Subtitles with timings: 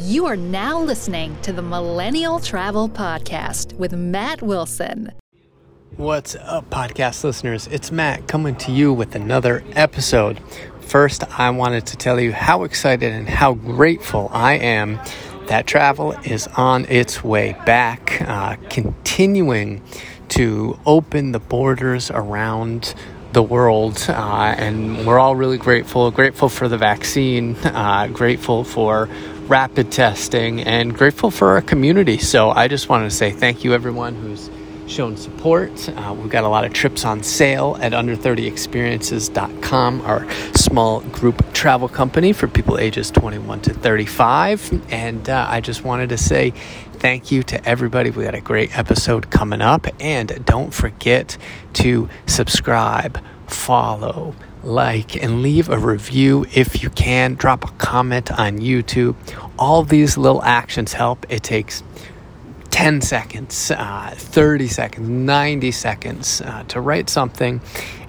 [0.00, 5.10] You are now listening to the Millennial Travel Podcast with Matt Wilson.
[5.96, 7.66] What's up, podcast listeners?
[7.66, 10.40] It's Matt coming to you with another episode.
[10.80, 15.00] First, I wanted to tell you how excited and how grateful I am
[15.48, 19.82] that travel is on its way back, uh, continuing
[20.28, 22.94] to open the borders around
[23.32, 26.10] the world, uh, and we're all really grateful.
[26.12, 29.08] Grateful for the vaccine, uh, grateful for
[29.48, 32.18] rapid testing, and grateful for our community.
[32.18, 34.50] So I just wanted to say thank you, everyone who's
[34.86, 35.88] shown support.
[35.88, 41.88] Uh, we've got a lot of trips on sale at under30experiences.com, our small group travel
[41.88, 44.90] company for people ages 21 to 35.
[44.90, 46.50] And uh, I just wanted to say
[46.94, 48.10] thank you to everybody.
[48.10, 49.86] We got a great episode coming up.
[50.00, 51.36] And don't forget
[51.74, 57.34] to subscribe, follow, like, and leave a review if you can.
[57.34, 59.16] Drop a comment on YouTube.
[59.58, 61.26] All these little actions help.
[61.28, 61.82] It takes
[62.70, 67.60] 10 seconds, uh, 30 seconds, 90 seconds uh, to write something.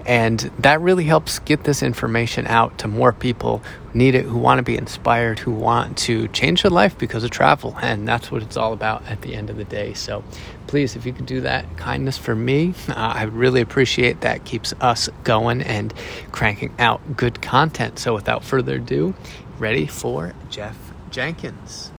[0.09, 4.39] And that really helps get this information out to more people who need it, who
[4.39, 7.77] want to be inspired, who want to change their life because of travel.
[7.79, 9.93] And that's what it's all about at the end of the day.
[9.93, 10.23] So
[10.65, 14.45] please, if you could do that kindness for me, uh, I really appreciate that.
[14.45, 15.93] Keeps us going and
[16.31, 17.99] cranking out good content.
[17.99, 19.13] So without further ado,
[19.59, 20.75] ready for Jeff
[21.11, 21.91] Jenkins.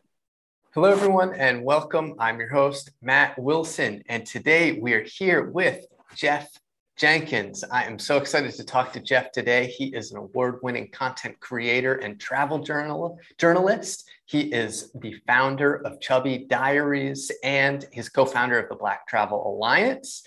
[0.74, 2.16] Hello, everyone, and welcome.
[2.18, 6.59] I'm your host, Matt Wilson, and today we are here with Jeff
[7.00, 7.64] Jenkins.
[7.72, 9.68] I am so excited to talk to Jeff today.
[9.68, 14.06] He is an award winning content creator and travel journal, journalist.
[14.26, 19.50] He is the founder of Chubby Diaries and he's co founder of the Black Travel
[19.50, 20.24] Alliance.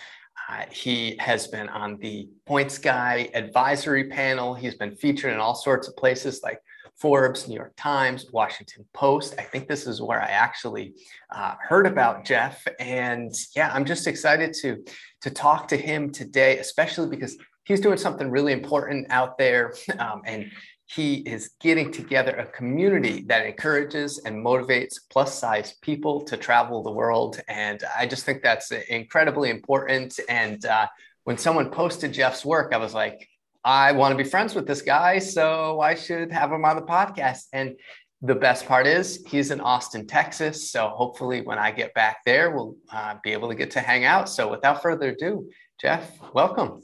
[0.49, 4.55] Uh, he has been on the Points Guy advisory panel.
[4.55, 6.59] He's been featured in all sorts of places like
[6.97, 9.35] Forbes, New York Times, Washington Post.
[9.37, 10.93] I think this is where I actually
[11.29, 12.65] uh, heard about Jeff.
[12.79, 14.83] And yeah, I'm just excited to,
[15.21, 19.73] to talk to him today, especially because he's doing something really important out there.
[19.99, 20.51] Um, and
[20.87, 26.83] he is getting together a community that encourages and motivates plus size people to travel
[26.83, 27.39] the world.
[27.47, 30.19] And I just think that's incredibly important.
[30.29, 30.87] And uh,
[31.23, 33.27] when someone posted Jeff's work, I was like,
[33.65, 36.81] I want to be friends with this guy, so I should have him on the
[36.81, 37.45] podcast.
[37.53, 37.77] And
[38.21, 40.69] the best part is he's in Austin, Texas.
[40.69, 44.05] So hopefully, when I get back there, we'll uh, be able to get to hang
[44.05, 44.29] out.
[44.29, 46.81] So without further ado, Jeff, welcome.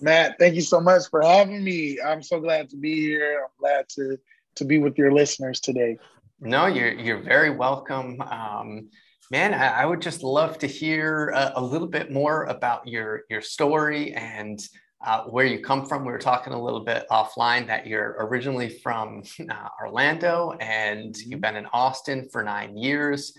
[0.00, 1.98] Matt, thank you so much for having me.
[2.00, 3.42] I'm so glad to be here.
[3.44, 4.18] I'm glad to
[4.56, 5.98] to be with your listeners today.
[6.40, 8.20] No, you're you're very welcome.
[8.20, 8.88] Um,
[9.30, 13.22] man, I, I, would just love to hear a, a little bit more about your
[13.30, 14.58] your story and
[15.06, 16.04] uh, where you come from.
[16.04, 21.30] We were talking a little bit offline that you're originally from uh, Orlando and mm-hmm.
[21.30, 23.32] you've been in Austin for nine years.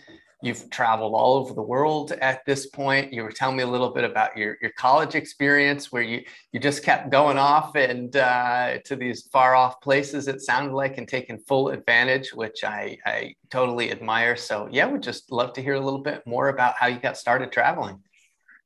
[0.44, 3.11] You've traveled all over the world at this point.
[3.11, 6.59] You were telling me a little bit about your, your college experience where you, you
[6.59, 11.07] just kept going off and uh, to these far off places, it sounded like, and
[11.07, 14.35] taking full advantage, which I, I totally admire.
[14.35, 17.17] So, yeah, we'd just love to hear a little bit more about how you got
[17.17, 18.03] started traveling.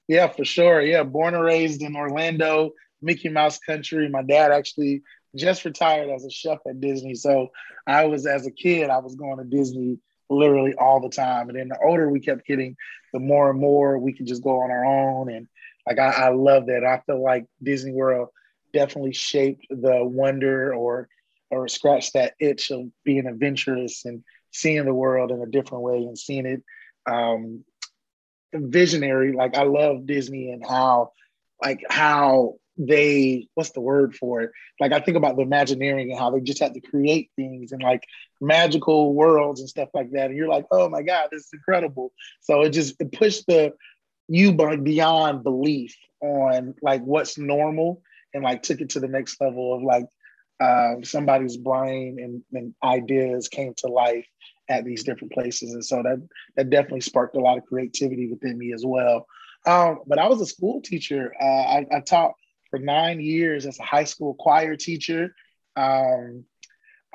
[0.09, 0.81] Yeah, for sure.
[0.81, 4.09] Yeah, born and raised in Orlando, Mickey Mouse country.
[4.09, 5.01] My dad actually
[5.35, 7.15] just retired as a chef at Disney.
[7.15, 7.49] So
[7.87, 11.49] I was, as a kid, I was going to Disney literally all the time.
[11.49, 12.75] And then the older we kept getting,
[13.13, 15.31] the more and more we could just go on our own.
[15.31, 15.47] And
[15.87, 16.85] like, I, I love that.
[16.85, 18.29] I feel like Disney World
[18.73, 21.09] definitely shaped the wonder or,
[21.49, 25.97] or scratch that itch of being adventurous and seeing the world in a different way
[25.97, 26.63] and seeing it
[27.05, 27.63] um,
[28.53, 29.33] visionary.
[29.33, 31.11] Like I love Disney and how,
[31.61, 32.55] like how
[32.87, 34.51] they what's the word for it?
[34.79, 37.81] Like I think about the Imagineering and how they just had to create things and
[37.81, 38.03] like
[38.39, 40.27] magical worlds and stuff like that.
[40.27, 42.11] And you're like, oh my God, this is incredible.
[42.41, 43.73] So it just it pushed the
[44.27, 48.01] you beyond belief on like what's normal
[48.33, 50.05] and like took it to the next level of like
[50.59, 54.27] uh, somebody's brain and, and ideas came to life
[54.69, 55.73] at these different places.
[55.73, 59.27] And so that that definitely sparked a lot of creativity within me as well.
[59.65, 61.33] Um, but I was a school teacher.
[61.39, 62.33] Uh, I, I, taught
[62.71, 65.35] for nine years as a high school choir teacher
[65.75, 66.45] um,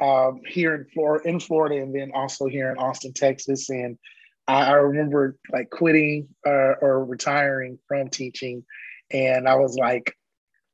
[0.00, 3.68] um, here in Florida, in Florida, and then also here in Austin, Texas.
[3.70, 3.98] And
[4.46, 8.64] I, I remember like quitting uh, or retiring from teaching,
[9.10, 10.14] and I was like,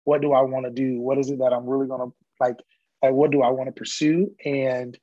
[0.05, 1.01] "What do I want to do?
[1.01, 2.57] What is it that I'm really gonna like?
[3.03, 4.99] Like, what do I want to pursue?" And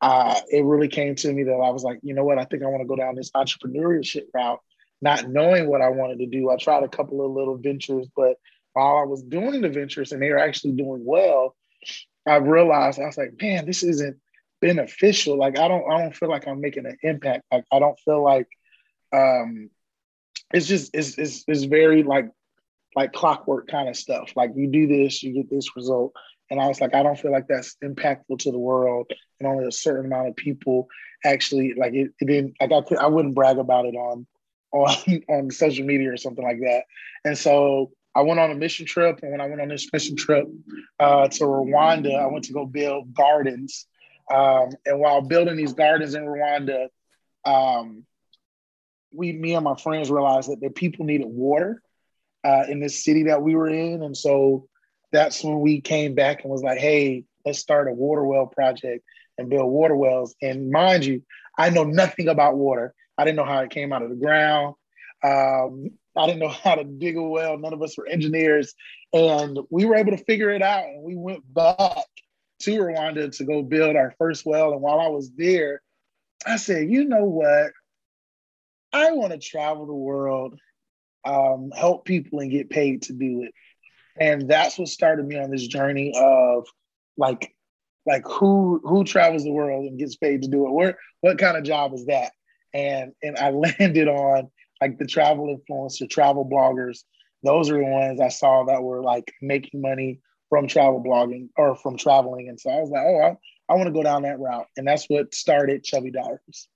[0.00, 2.38] uh, it really came to me that I was like, you know what?
[2.38, 4.60] I think I want to go down this entrepreneurship route,
[5.00, 6.50] not knowing what I wanted to do.
[6.50, 8.36] I tried a couple of little ventures, but
[8.72, 11.56] while I was doing the ventures and they were actually doing well,
[12.26, 14.16] I realized I was like, man, this isn't
[14.60, 15.38] beneficial.
[15.38, 17.44] Like I don't I don't feel like I'm making an impact.
[17.50, 18.48] Like I don't feel like
[19.12, 19.70] um
[20.52, 22.30] it's just it's it's, it's very like
[22.96, 24.32] like clockwork kind of stuff.
[24.36, 26.12] Like you do this, you get this result.
[26.50, 29.66] And I was like, I don't feel like that's impactful to the world, and only
[29.66, 30.88] a certain amount of people
[31.24, 32.12] actually like it.
[32.20, 34.26] it didn't like I could, I wouldn't brag about it on
[34.72, 36.84] on on social media or something like that.
[37.24, 40.16] And so I went on a mission trip, and when I went on this mission
[40.16, 40.48] trip
[40.98, 43.86] uh, to Rwanda, I went to go build gardens.
[44.28, 46.88] Um, and while building these gardens in Rwanda,
[47.44, 48.04] um,
[49.12, 51.80] we, me and my friends realized that the people needed water
[52.42, 54.66] uh, in this city that we were in, and so
[55.12, 59.04] that's when we came back and was like, "Hey, let's start a water well project
[59.38, 61.22] and build water wells." And mind you,
[61.56, 62.94] I know nothing about water.
[63.16, 64.74] I didn't know how it came out of the ground.
[65.22, 67.56] Um, I didn't know how to dig a well.
[67.58, 68.74] None of us were engineers,
[69.12, 70.84] and we were able to figure it out.
[70.84, 72.04] And we went back
[72.60, 74.72] to Rwanda to go build our first well.
[74.72, 75.80] And while I was there,
[76.44, 77.72] I said, "You know what?
[78.92, 80.58] I want to travel the world,
[81.24, 83.52] um, help people, and get paid to do it."
[84.20, 86.66] And that's what started me on this journey of
[87.16, 87.54] like,
[88.06, 90.72] like who who travels the world and gets paid to do it?
[90.72, 92.32] Where what kind of job is that?
[92.74, 94.50] And and I landed on
[94.80, 97.00] like the travel influencer, travel bloggers.
[97.42, 101.76] Those are the ones I saw that were like making money from travel blogging or
[101.76, 102.48] from traveling.
[102.48, 104.66] And so I was like, oh, I, I want to go down that route.
[104.76, 106.68] And that's what started Chubby Diaries.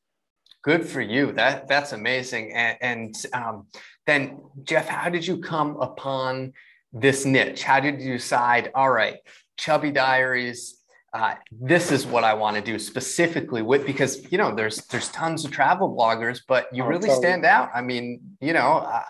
[0.63, 1.33] Good for you.
[1.33, 2.53] That that's amazing.
[2.53, 3.67] And, and um,
[4.07, 6.53] then Jeff, how did you come upon
[6.93, 7.65] this niche?
[7.65, 8.71] How did you decide?
[8.75, 9.17] All right,
[9.57, 10.79] Chubby Diaries.
[11.15, 15.11] Uh, this is what I want to do specifically with because you know there's there's
[15.11, 17.71] tons of travel bloggers, but you oh, really stand out.
[17.75, 19.03] I mean, you know, uh,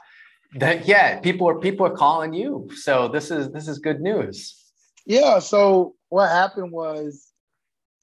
[0.56, 2.69] that yeah, people are people are calling you.
[2.75, 4.56] So this is this is good news.
[5.06, 5.38] Yeah.
[5.38, 7.28] So what happened was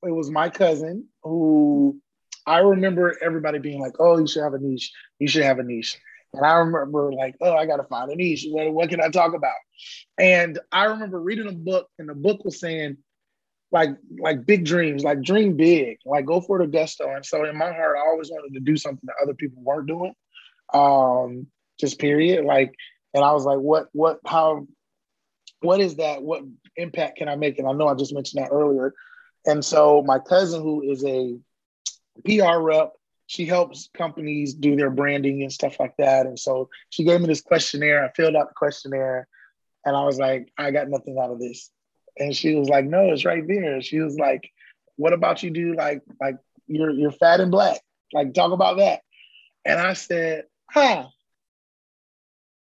[0.04, 2.00] it was my cousin who
[2.46, 4.94] I remember everybody being like, "Oh, you should have a niche.
[5.20, 5.98] You should have a niche."
[6.34, 8.48] And I remember like, "Oh, I got to find a niche.
[8.50, 9.60] What, what can I talk about?"
[10.18, 12.98] And I remember reading a book, and the book was saying,
[13.72, 17.14] like, like big dreams, like dream big, like go for the gusto.
[17.14, 19.88] And so in my heart, I always wanted to do something that other people weren't
[19.88, 20.14] doing.
[20.74, 21.48] Um,
[21.80, 22.46] just period.
[22.46, 22.74] Like,
[23.14, 24.68] and I was like, what, what, how,
[25.62, 26.22] what is that?
[26.22, 26.44] What
[26.76, 27.60] impact can I make?
[27.60, 28.94] And I know I just mentioned that earlier.
[29.46, 31.38] And so my cousin, who is a
[32.26, 32.94] PR rep,
[33.28, 36.26] she helps companies do their branding and stuff like that.
[36.26, 38.04] And so she gave me this questionnaire.
[38.04, 39.28] I filled out the questionnaire,
[39.86, 41.70] and I was like, I got nothing out of this.
[42.20, 43.82] And she was like, No, it's right there.
[43.82, 44.50] She was like,
[44.98, 46.36] What about you do like like
[46.68, 47.80] you're you're fat and black?
[48.14, 49.02] Like talk about that.
[49.66, 51.08] And I said, Huh,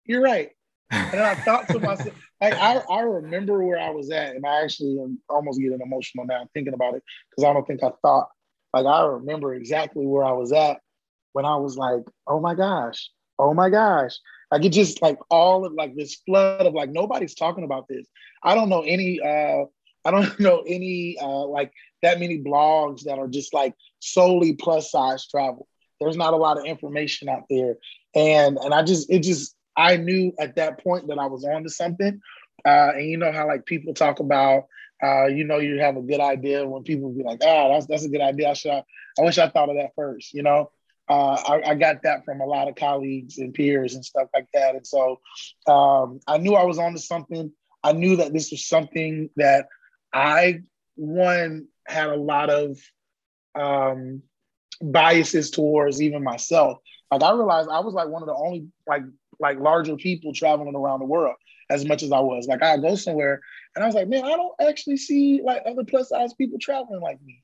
[0.04, 0.50] you're right.
[0.90, 4.62] And I thought to myself, like I, I remember where I was at, and I
[4.62, 8.28] actually am almost getting emotional now thinking about it because I don't think I thought
[8.72, 10.80] like I remember exactly where I was at
[11.32, 14.14] when I was like, oh my gosh, oh my gosh.
[14.50, 18.06] Like it just like all of like this flood of like nobody's talking about this.
[18.42, 19.64] I don't know any uh
[20.04, 24.90] I don't know any uh like that many blogs that are just like solely plus
[24.90, 25.68] size travel.
[26.00, 27.76] There's not a lot of information out there.
[28.14, 31.62] And and I just it just I knew at that point that I was on
[31.62, 32.20] to something.
[32.64, 34.64] Uh, and you know how like people talk about,
[35.02, 38.04] uh, you know, you have a good idea when people be like, ah, that's that's
[38.04, 38.50] a good idea.
[38.50, 40.34] I should, I wish I thought of that first.
[40.34, 40.70] You know,
[41.08, 44.46] uh, I, I, got that from a lot of colleagues and peers and stuff like
[44.52, 44.74] that.
[44.74, 45.20] And so
[45.66, 47.50] um, I knew I was on to something.
[47.82, 49.68] I knew that this was something that
[50.12, 50.60] I
[50.96, 52.78] one had a lot of
[53.54, 54.22] um,
[54.82, 56.78] biases towards even myself.
[57.10, 59.02] Like I realized I was like one of the only like
[59.40, 61.36] like larger people traveling around the world
[61.70, 62.46] as much as I was.
[62.46, 63.40] Like I go somewhere
[63.74, 67.00] and I was like, man, I don't actually see like other plus size people traveling
[67.00, 67.42] like me.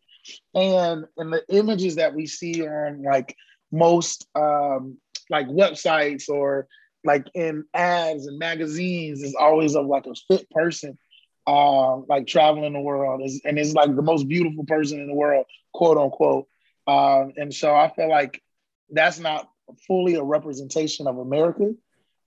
[0.54, 3.36] And and the images that we see on like
[3.74, 4.98] most um
[5.30, 6.66] like websites or
[7.04, 10.98] like in ads and magazines is always of like a fit person
[11.46, 15.14] uh, like traveling the world is, and is like the most beautiful person in the
[15.14, 16.46] world, quote unquote.
[16.86, 18.42] Um, and so I feel like
[18.90, 19.48] that's not
[19.86, 21.72] fully a representation of America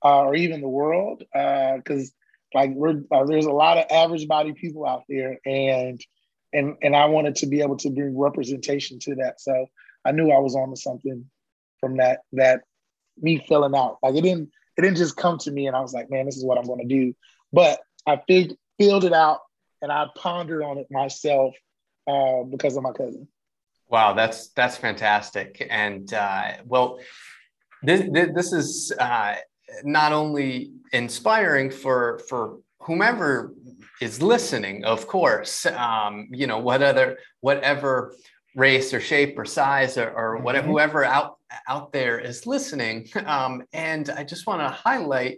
[0.04, 2.14] uh, or even the world, because
[2.56, 6.00] uh, like we're uh, there's a lot of average body people out there, and
[6.54, 9.42] and and I wanted to be able to bring representation to that.
[9.42, 9.68] So
[10.06, 11.30] I knew I was on to something
[11.80, 12.62] from that that
[13.20, 13.98] me filling out.
[14.02, 16.38] Like it didn't it didn't just come to me, and I was like, man, this
[16.38, 17.16] is what I'm going to do.
[17.52, 19.40] But I fig- filled it out,
[19.82, 21.56] and I pondered on it myself
[22.08, 23.28] uh, because of my cousin.
[23.90, 27.00] Wow, that's that's fantastic, and uh, well,
[27.84, 28.04] this
[28.34, 29.36] this is uh,
[29.84, 33.54] not only inspiring for for whomever
[34.02, 38.16] is listening, of course, um, you know, what other, whatever
[38.56, 40.74] race or shape or size or, or whatever, mm-hmm.
[40.74, 41.37] whoever out,
[41.68, 43.10] out there is listening.
[43.26, 45.38] Um, and I just want to highlight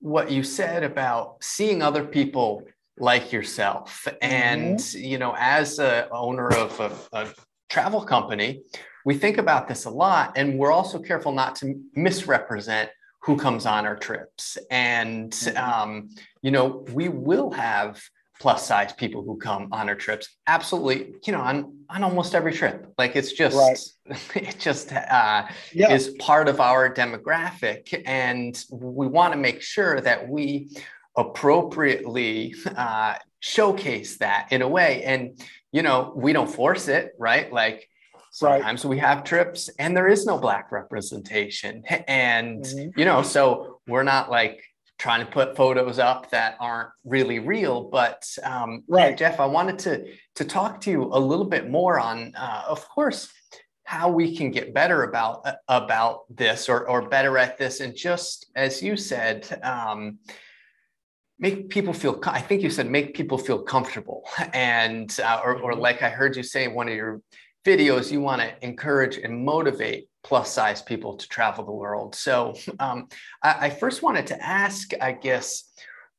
[0.00, 2.62] what you said about seeing other people
[2.98, 4.06] like yourself.
[4.22, 5.04] And, mm-hmm.
[5.04, 7.28] you know, as a owner of a, a
[7.68, 8.62] travel company,
[9.04, 12.90] we think about this a lot and we're also careful not to misrepresent
[13.22, 14.58] who comes on our trips.
[14.70, 15.56] And, mm-hmm.
[15.56, 16.10] um,
[16.42, 18.00] you know, we will have
[18.40, 20.28] plus size people who come on our trips.
[20.46, 22.92] Absolutely, you know, on, on almost every trip.
[22.96, 24.18] Like it's just, right.
[24.36, 25.92] it just uh, yeah.
[25.92, 28.02] is part of our demographic.
[28.06, 30.70] And we want to make sure that we
[31.16, 35.02] appropriately uh, showcase that in a way.
[35.02, 35.40] And,
[35.72, 37.52] you know, we don't force it, right?
[37.52, 37.88] Like,
[38.30, 38.90] Sometimes right.
[38.90, 41.82] we have trips and there is no black representation.
[42.06, 42.98] And, mm-hmm.
[42.98, 44.62] you know, so we're not like
[44.98, 47.84] trying to put photos up that aren't really real.
[47.84, 49.10] But um, right.
[49.10, 52.64] Yeah, Jeff, I wanted to, to talk to you a little bit more on, uh,
[52.68, 53.32] of course,
[53.84, 57.96] how we can get better about uh, about this or, or better at this and
[57.96, 60.18] just as you said um,
[61.38, 65.72] make people feel i think you said make people feel comfortable and uh, or, or
[65.72, 65.80] mm-hmm.
[65.80, 67.22] like i heard you say in one of your
[67.68, 72.14] videos, you want to encourage and motivate plus size people to travel the world.
[72.14, 73.08] So um,
[73.42, 75.64] I, I first wanted to ask, I guess,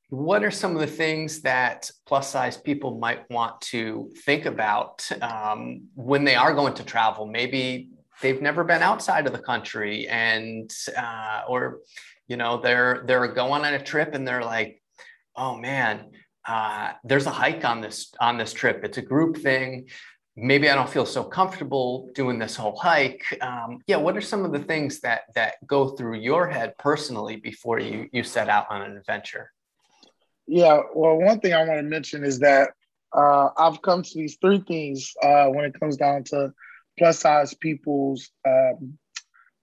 [0.09, 5.07] what are some of the things that plus size people might want to think about
[5.21, 7.27] um, when they are going to travel?
[7.27, 7.89] Maybe
[8.23, 11.81] they've never been outside of the country and uh, or
[12.27, 14.81] you know they're they're going on a trip and they're like
[15.35, 16.09] oh man
[16.45, 19.87] uh, there's a hike on this on this trip it's a group thing
[20.41, 23.23] maybe I don't feel so comfortable doing this whole hike.
[23.41, 27.37] Um, yeah, what are some of the things that that go through your head personally
[27.37, 29.51] before you you set out on an adventure?
[30.47, 32.71] Yeah, well, one thing I want to mention is that
[33.15, 36.53] uh, I've come to these three things uh, when it comes down to
[36.97, 38.97] plus size people's um,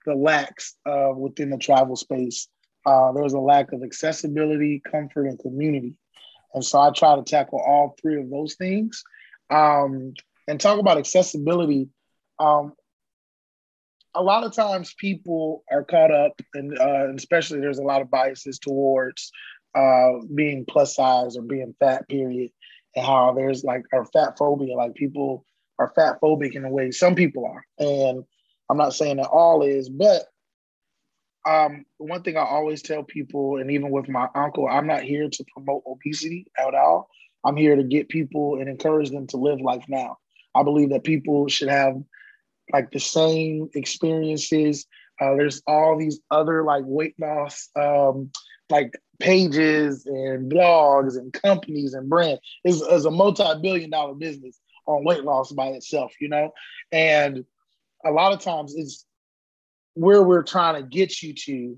[0.05, 2.49] the lacks uh, within the travel space.
[2.87, 5.95] Uh, there's a lack of accessibility, comfort, and community.
[6.55, 9.03] And so I try to tackle all three of those things.
[9.51, 10.15] Um,
[10.49, 11.89] and talk about accessibility.
[12.39, 12.73] Um,
[14.15, 18.11] a lot of times people are caught up, and uh, especially there's a lot of
[18.11, 19.31] biases towards
[19.77, 22.51] uh, being plus size or being fat, period,
[22.95, 25.45] and how there's like our fat phobia, like people
[25.79, 26.91] are fat phobic in a way.
[26.91, 28.25] Some people are, and
[28.71, 30.25] I'm not saying that all is, but
[31.47, 35.29] um, one thing I always tell people, and even with my uncle, I'm not here
[35.29, 37.09] to promote obesity at all.
[37.45, 40.17] I'm here to get people and encourage them to live life now.
[40.57, 41.97] I believe that people should have
[42.73, 44.87] like the same experiences.
[45.21, 48.31] Uh, there's all these other like weight loss um,
[48.69, 52.41] like pages and blogs and companies and brands.
[52.65, 56.53] Is is a multi-billion dollar business on weight loss by itself, you know?
[56.93, 57.45] And
[58.05, 59.05] a lot of times it's
[59.95, 61.77] where we're trying to get you to.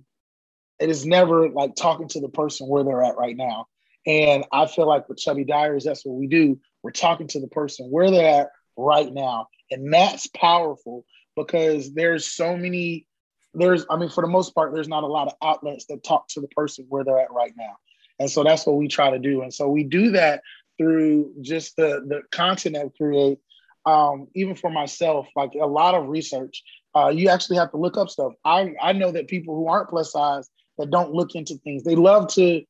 [0.79, 3.67] It is never like talking to the person where they're at right now.
[4.07, 6.59] And I feel like with Chubby Diaries, that's what we do.
[6.83, 9.49] We're talking to the person where they're at, right now.
[9.71, 11.05] And that's powerful
[11.37, 13.07] because there's so many,
[13.53, 16.29] there's, I mean, for the most part, there's not a lot of outlets that talk
[16.29, 17.77] to the person where they're at right now.
[18.19, 19.43] And so that's what we try to do.
[19.43, 20.43] And so we do that
[20.79, 23.39] through just the, the content that we create.
[23.85, 26.63] Um, even for myself, like a lot of research,
[26.95, 28.33] uh, you actually have to look up stuff.
[28.45, 31.95] I, I know that people who aren't plus size that don't look into things, they
[31.97, 32.63] love to,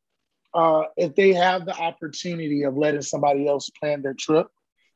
[0.54, 4.46] uh, if they have the opportunity of letting somebody else plan their trip,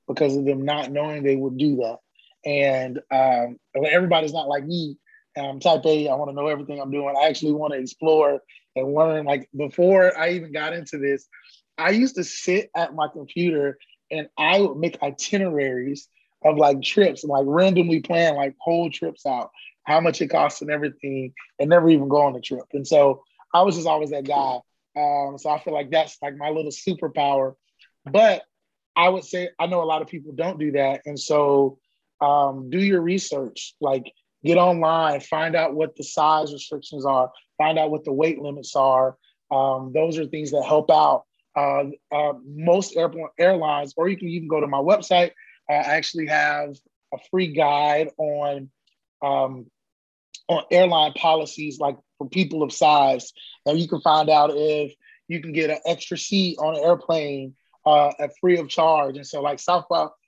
[0.09, 1.99] because of them not knowing they would do that.
[2.45, 4.97] And um, everybody's not like me.
[5.37, 6.09] I'm type A.
[6.09, 7.15] I want to know everything I'm doing.
[7.17, 8.41] I actually want to explore
[8.77, 9.25] and learn.
[9.25, 11.27] Like before I even got into this,
[11.79, 13.79] I used to sit at my computer
[14.11, 16.09] and I would make itineraries
[16.45, 19.51] of like trips like randomly plan like whole trips out,
[19.85, 22.65] how much it costs and everything, and never even go on the trip.
[22.73, 23.23] And so
[23.55, 24.59] I was just always that guy.
[24.97, 27.55] Um, so I feel like that's like my little superpower.
[28.05, 28.43] But
[28.95, 31.79] I would say I know a lot of people don't do that, and so
[32.21, 33.75] um, do your research.
[33.81, 34.13] Like
[34.45, 38.75] get online, find out what the size restrictions are, find out what the weight limits
[38.77, 39.17] are.
[39.51, 41.25] Um, those are things that help out.
[41.55, 45.33] Uh, uh, most airport airlines, or you can even go to my website.
[45.69, 46.77] I actually have
[47.13, 48.71] a free guide on
[49.23, 49.67] um,
[50.49, 53.33] on airline policies, like for people of size,
[53.67, 54.93] and you can find out if
[55.29, 57.55] you can get an extra seat on an airplane
[57.87, 59.17] uh, at free of charge.
[59.17, 59.87] And so like South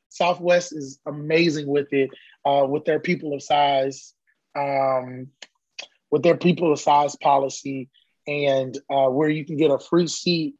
[0.09, 2.11] Southwest is amazing with it,
[2.45, 4.15] uh, with their people of size,
[4.57, 5.29] um,
[6.11, 7.89] with their people of size policy,
[8.27, 10.55] and uh, where you can get a free seat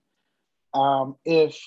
[0.75, 1.59] um, if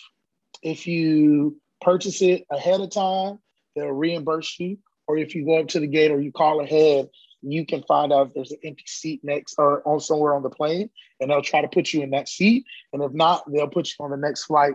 [0.61, 3.39] if you purchase it ahead of time,
[3.75, 4.77] they'll reimburse you.
[5.07, 7.07] Or if you go up to the gate or you call ahead,
[7.41, 10.49] you can find out if there's an empty seat next or on somewhere on the
[10.49, 10.89] plane,
[11.21, 12.65] and they'll try to put you in that seat.
[12.91, 14.73] And if not, they'll put you on the next flight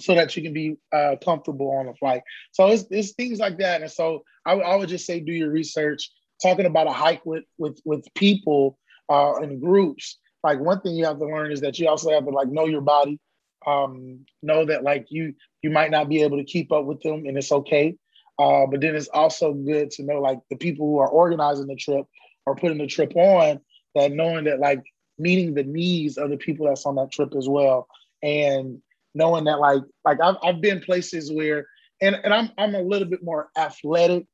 [0.00, 2.22] so that you can be uh, comfortable on the flight.
[2.52, 3.82] So it's, it's things like that.
[3.82, 6.10] And so I, I would just say do your research.
[6.42, 8.76] Talking about a hike with with with people
[9.08, 10.18] uh, in groups.
[10.42, 12.66] Like one thing you have to learn is that you also have to like know
[12.66, 13.20] your body,
[13.66, 17.24] um, know that like you you might not be able to keep up with them,
[17.26, 17.96] and it's okay.
[18.36, 21.76] Uh, but then it's also good to know like the people who are organizing the
[21.76, 22.04] trip
[22.46, 23.60] or putting the trip on
[23.94, 24.82] that knowing that like
[25.18, 27.86] meeting the needs of the people that's on that trip as well,
[28.24, 28.82] and
[29.14, 31.66] knowing that like like I've, I've been places where
[32.00, 34.26] and, and I'm I'm a little bit more athletic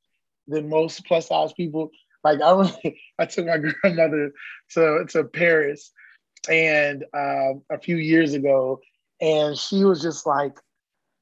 [0.49, 1.91] than most plus size people.
[2.25, 4.33] Like I really, I took my grandmother
[4.75, 5.93] to to Paris
[6.49, 8.81] and uh, a few years ago,
[9.21, 10.59] and she was just like,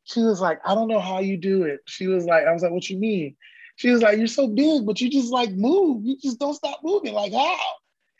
[0.04, 1.80] she was like, I don't know how you do it.
[1.86, 3.36] She was like, I was like, what you mean?
[3.76, 6.04] She was like, you're so big, but you just like move.
[6.04, 7.14] You just don't stop moving.
[7.14, 7.58] Like how?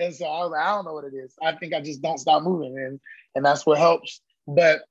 [0.01, 1.35] And so I was like, I don't know what it is.
[1.43, 3.01] I think I just don't stop moving, and
[3.35, 4.21] and that's what helps.
[4.47, 4.83] But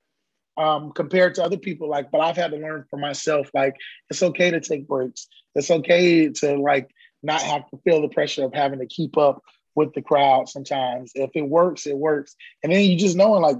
[0.58, 1.88] um, compared to other people.
[1.88, 3.48] Like, but I've had to learn for myself.
[3.54, 3.76] Like,
[4.10, 5.28] it's okay to take breaks.
[5.54, 6.90] It's okay to like
[7.22, 9.42] not have to feel the pressure of having to keep up
[9.74, 10.48] with the crowd.
[10.48, 12.34] Sometimes, if it works, it works.
[12.62, 13.56] And then you just knowing like,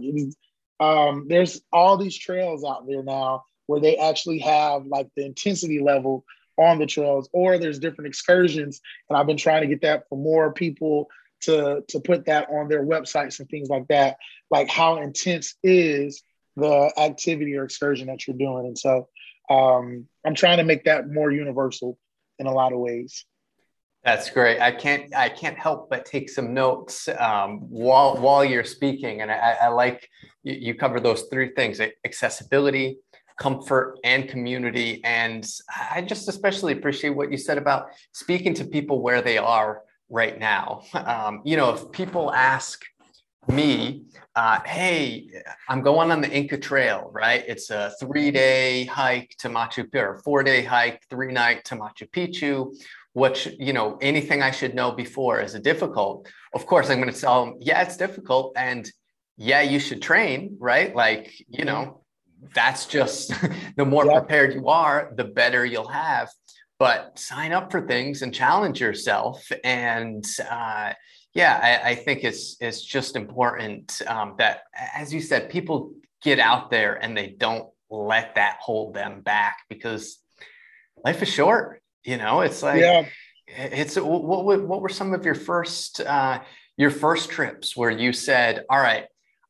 [0.80, 5.80] um, there's all these trails out there now where they actually have like the intensity
[5.80, 6.24] level
[6.58, 8.80] on the trails, or there's different excursions.
[9.08, 11.08] And I've been trying to get that for more people
[11.42, 14.16] to to put that on their websites and things like that.
[14.50, 16.22] Like how intense is
[16.58, 18.66] the activity or excursion that you're doing.
[18.66, 19.08] And so
[19.50, 21.98] um, I'm trying to make that more universal
[22.38, 23.24] in a lot of ways.
[24.04, 24.60] That's great.
[24.60, 29.30] I can't I can't help but take some notes um, while while you're speaking, and
[29.30, 30.08] I, I like
[30.44, 32.98] you, you cover those three things: accessibility,
[33.38, 35.02] comfort, and community.
[35.04, 35.46] And
[35.90, 40.38] I just especially appreciate what you said about speaking to people where they are right
[40.38, 40.82] now.
[40.94, 42.84] Um, you know, if people ask
[43.46, 45.30] me, uh, hey,
[45.68, 47.44] I'm going on the Inca Trail, right?
[47.46, 51.76] It's a three day hike to Machu Picchu, or four day hike, three night to
[51.76, 52.76] Machu Picchu.
[53.14, 55.40] What, you know, anything I should know before?
[55.40, 56.28] Is it difficult?
[56.54, 58.52] Of course, I'm going to tell them, yeah, it's difficult.
[58.56, 58.88] And
[59.36, 60.94] yeah, you should train, right?
[60.94, 62.02] Like, you know,
[62.54, 63.32] that's just
[63.76, 64.20] the more yeah.
[64.20, 66.28] prepared you are, the better you'll have.
[66.78, 69.50] But sign up for things and challenge yourself.
[69.64, 70.92] And, uh,
[71.38, 76.40] yeah, I, I, think it's it's just important um, that, as you said, people get
[76.40, 80.18] out there and they don't let that hold them back because
[81.04, 81.80] life is short.
[82.02, 83.06] You know, it's like yeah.
[83.46, 86.40] it's what what were some of your first uh,
[86.76, 89.04] your first trips where you said, "All right,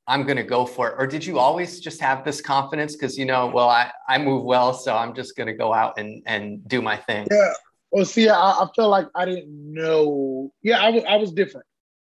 [0.06, 3.16] I'm going to go for it," or did you always just have this confidence because
[3.16, 6.22] you know, well, I I move well, so I'm just going to go out and
[6.26, 7.28] and do my thing.
[7.30, 7.54] Yeah.
[7.90, 10.52] Well, see, I, I feel like I didn't know.
[10.62, 11.64] Yeah, I was I was different.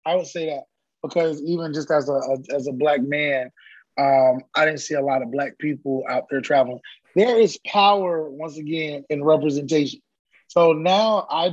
[0.05, 0.63] I would say that
[1.01, 3.51] because even just as a, a as a black man,
[3.97, 6.79] um, I didn't see a lot of black people out there traveling.
[7.15, 10.01] There is power once again in representation.
[10.47, 11.51] So now I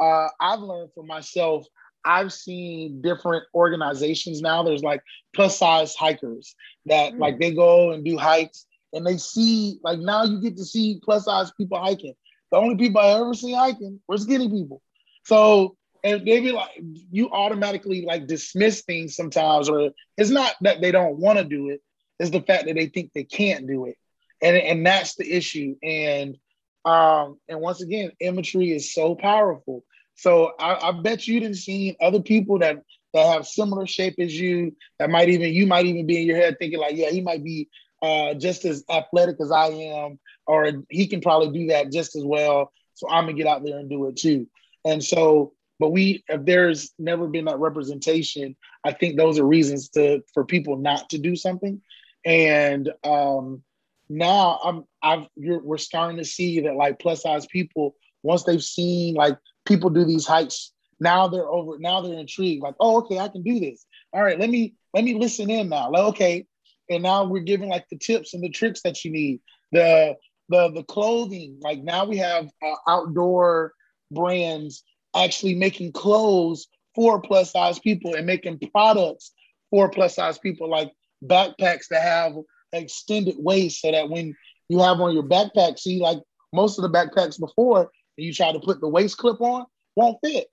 [0.00, 1.66] uh, I've learned for myself.
[2.04, 4.62] I've seen different organizations now.
[4.62, 5.02] There's like
[5.34, 6.54] plus size hikers
[6.86, 7.18] that mm.
[7.20, 11.00] like they go and do hikes and they see like now you get to see
[11.02, 12.14] plus size people hiking.
[12.50, 14.82] The only people I ever see hiking were skinny people.
[15.24, 16.70] So and they be like
[17.10, 21.70] you automatically like dismiss things sometimes or it's not that they don't want to do
[21.70, 21.80] it
[22.22, 23.96] it's the fact that they think they can't do it.
[24.40, 25.74] And and that's the issue.
[25.82, 26.38] And
[26.84, 29.84] um and once again imagery is so powerful.
[30.14, 34.38] So I, I bet you didn't see other people that that have similar shape as
[34.38, 37.20] you that might even you might even be in your head thinking like yeah he
[37.20, 37.68] might be
[38.02, 42.24] uh, just as athletic as I am or he can probably do that just as
[42.24, 42.72] well.
[42.94, 44.48] So I'm gonna get out there and do it too.
[44.84, 49.88] And so but we, if there's never been that representation, I think those are reasons
[49.90, 51.80] to for people not to do something.
[52.24, 53.62] And um,
[54.08, 59.14] now I'm, I've, we're starting to see that like plus size people, once they've seen
[59.14, 61.78] like people do these hikes, now they're over.
[61.78, 62.62] Now they're intrigued.
[62.62, 63.84] Like, oh, okay, I can do this.
[64.12, 65.90] All right, let me let me listen in now.
[65.90, 66.46] Like, okay,
[66.88, 69.40] and now we're giving like the tips and the tricks that you need.
[69.72, 70.16] The
[70.48, 71.58] the the clothing.
[71.60, 73.72] Like now we have uh, outdoor
[74.12, 79.32] brands actually making clothes for plus size people and making products
[79.70, 80.92] for plus size people, like
[81.24, 82.34] backpacks that have
[82.72, 84.34] extended waist so that when
[84.68, 86.18] you have on your backpack, see, like
[86.52, 89.64] most of the backpacks before, you try to put the waist clip on,
[89.96, 90.48] won't fit.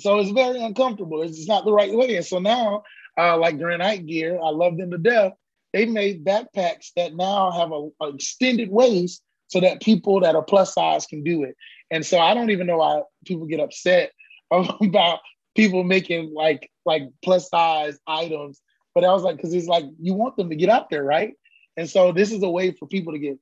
[0.00, 1.22] So it's very uncomfortable.
[1.22, 2.16] It's not the right way.
[2.16, 2.82] And so now,
[3.18, 5.32] uh, like Granite Gear, I love them to death.
[5.72, 10.42] they made backpacks that now have a, a extended waist so that people that are
[10.42, 11.56] plus size can do it.
[11.90, 14.12] And so I don't even know why people get upset
[14.50, 15.20] about
[15.56, 18.60] people making like like plus size items.
[18.94, 21.34] But I was like, because it's like you want them to get out there, right?
[21.76, 23.38] And so this is a way for people to get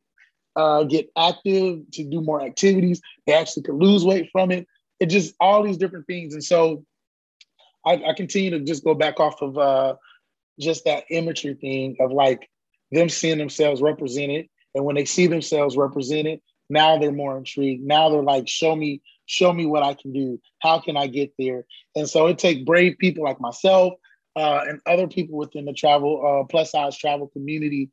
[0.56, 3.00] uh, get active, to do more activities.
[3.26, 4.66] They actually could lose weight from it.
[5.00, 6.32] It just all these different things.
[6.32, 6.84] And so
[7.84, 9.94] I, I continue to just go back off of uh,
[10.58, 12.48] just that imagery thing of like
[12.90, 14.48] them seeing themselves represented.
[14.76, 17.84] And when they see themselves represented, now they're more intrigued.
[17.84, 20.38] Now they're like, show me, show me what I can do.
[20.60, 21.64] How can I get there?
[21.96, 23.94] And so it takes brave people like myself
[24.36, 27.90] uh, and other people within the travel uh, plus size travel community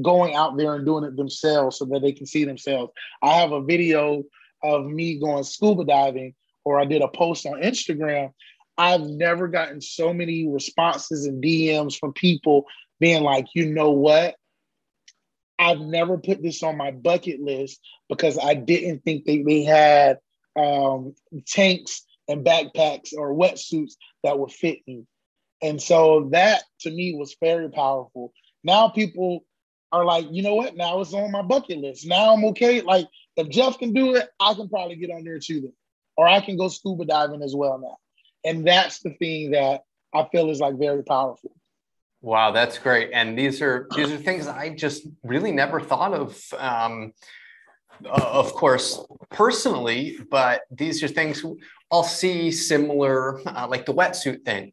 [0.00, 2.92] going out there and doing it themselves so that they can see themselves.
[3.22, 4.24] I have a video
[4.62, 8.32] of me going scuba diving, or I did a post on Instagram.
[8.78, 12.64] I've never gotten so many responses and DMs from people
[13.00, 14.36] being like, you know what?
[15.58, 20.18] I've never put this on my bucket list because I didn't think they, they had
[20.56, 21.14] um,
[21.46, 23.92] tanks and backpacks or wetsuits
[24.24, 25.04] that would fit me.
[25.62, 28.32] And so that to me was very powerful.
[28.64, 29.44] Now people
[29.92, 30.76] are like, you know what?
[30.76, 32.06] Now it's on my bucket list.
[32.06, 32.80] Now I'm okay.
[32.80, 35.72] Like if Jeff can do it, I can probably get on there too.
[36.16, 37.96] Or I can go scuba diving as well now.
[38.44, 39.82] And that's the thing that
[40.14, 41.52] I feel is like very powerful.
[42.22, 43.10] Wow, that's great.
[43.12, 46.40] And these are these are things I just really never thought of.
[46.56, 47.12] Um,
[48.04, 51.44] of course, personally, but these are things
[51.90, 54.72] I'll see similar, uh, like the wetsuit thing.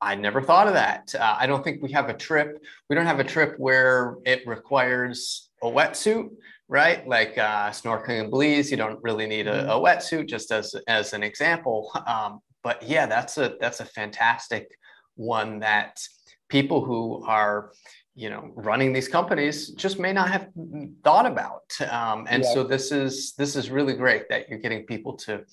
[0.00, 1.14] I never thought of that.
[1.14, 2.62] Uh, I don't think we have a trip.
[2.88, 6.30] We don't have a trip where it requires a wetsuit,
[6.68, 7.06] right?
[7.06, 10.26] Like uh, snorkeling and Belize, you don't really need a, a wetsuit.
[10.26, 14.70] Just as as an example, um, but yeah, that's a that's a fantastic
[15.16, 15.98] one that
[16.48, 17.72] people who are
[18.14, 20.48] you know running these companies just may not have
[21.04, 22.54] thought about um, and yeah.
[22.54, 25.44] so this is this is really great that you're getting people to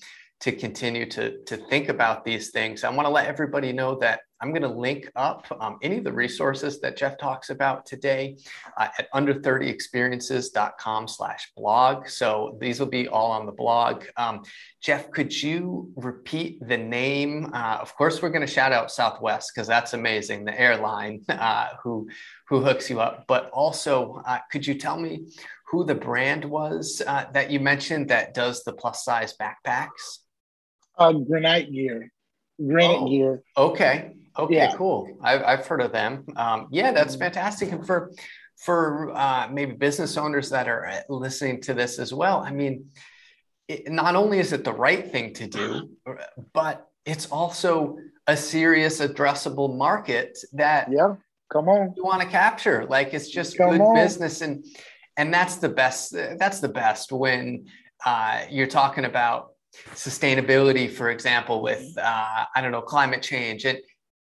[0.44, 2.84] to continue to, to think about these things.
[2.84, 6.04] I want to let everybody know that I'm going to link up um, any of
[6.04, 8.36] the resources that Jeff talks about today
[8.76, 12.06] uh, at under30experiences.com slash blog.
[12.08, 14.04] So these will be all on the blog.
[14.18, 14.42] Um,
[14.82, 17.52] Jeff, could you repeat the name?
[17.54, 21.68] Uh, of course, we're going to shout out Southwest because that's amazing, the airline uh,
[21.82, 22.06] who,
[22.46, 23.24] who hooks you up.
[23.26, 25.24] But also, uh, could you tell me
[25.68, 30.18] who the brand was uh, that you mentioned that does the plus size backpacks?
[30.98, 32.12] Uh, Granite Gear.
[32.58, 33.42] Granite oh, Gear.
[33.56, 34.16] Okay.
[34.38, 34.54] Okay.
[34.56, 34.72] Yeah.
[34.74, 35.16] Cool.
[35.22, 36.24] I've, I've heard of them.
[36.36, 37.72] Um, yeah, that's fantastic.
[37.72, 38.12] And for
[38.56, 42.86] for uh, maybe business owners that are uh, listening to this as well, I mean,
[43.68, 45.90] it, not only is it the right thing to do,
[46.52, 51.14] but it's also a serious addressable market that yeah,
[51.52, 52.86] come on, you want to capture.
[52.86, 53.94] Like it's just come good on.
[53.94, 54.64] business, and
[55.16, 56.12] and that's the best.
[56.12, 57.66] That's the best when
[58.04, 59.52] uh, you're talking about
[59.94, 63.78] sustainability, for example, with uh, I don't know climate change and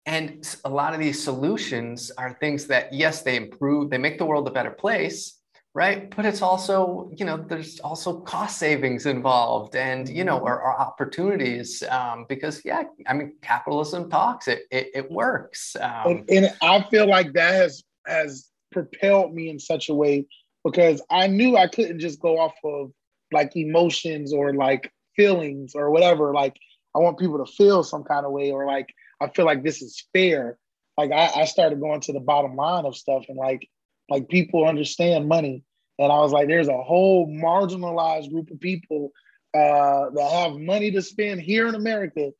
[0.06, 4.24] and a lot of these solutions are things that yes they improve they make the
[4.24, 5.38] world a better place
[5.74, 10.60] right but it's also you know there's also cost savings involved and you know or,
[10.60, 16.30] or opportunities um, because yeah i mean capitalism talks it it, it works um, and,
[16.30, 20.26] and i feel like that has has propelled me in such a way
[20.64, 22.90] because i knew i couldn't just go off of
[23.32, 26.32] like emotions or like feelings or whatever.
[26.32, 26.56] Like
[26.94, 29.82] I want people to feel some kind of way or like I feel like this
[29.82, 30.58] is fair.
[30.96, 33.68] Like I, I started going to the bottom line of stuff and like
[34.08, 35.64] like people understand money.
[35.98, 39.12] And I was like, there's a whole marginalized group of people
[39.54, 42.30] uh, that have money to spend here in America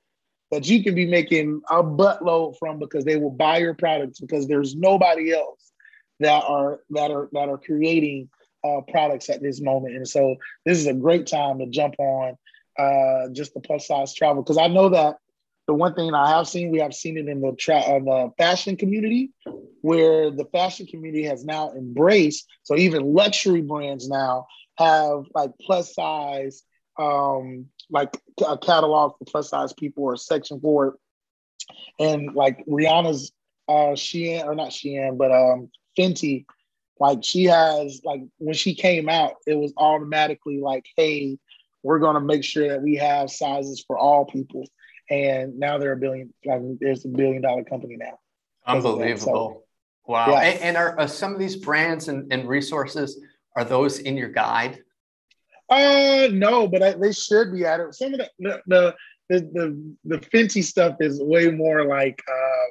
[0.52, 4.46] that you can be making a buttload from because they will buy your products because
[4.46, 5.72] there's nobody else
[6.20, 8.28] that are that are that are creating
[8.64, 9.96] uh, products at this moment.
[9.96, 12.36] And so this is a great time to jump on
[12.78, 15.16] uh, just the plus size travel because I know that
[15.66, 18.76] the one thing I have seen, we have seen it in the tra- the fashion
[18.76, 19.30] community,
[19.82, 22.46] where the fashion community has now embraced.
[22.62, 24.46] So even luxury brands now
[24.78, 26.62] have like plus size,
[26.98, 30.94] um, like a catalog for plus size people or section for it.
[31.98, 33.32] And like Rihanna's
[33.68, 36.44] uh Shein or not Shein, but um Fenty,
[37.00, 41.38] like she has like when she came out, it was automatically like, hey,
[41.82, 44.66] we're to make sure that we have sizes for all people.
[45.10, 48.18] And now they're a billion, like there's a billion dollar company now.
[48.66, 49.64] Unbelievable.
[50.06, 50.30] So, wow.
[50.30, 50.40] Yeah.
[50.40, 53.20] And, and are, are, some of these brands and, and resources,
[53.54, 54.80] are those in your guide?
[55.68, 57.94] Uh, no, but I, they should be added.
[57.94, 58.94] Some of the, the, the,
[59.28, 62.66] the, the, the Fenty stuff is way more like, uh,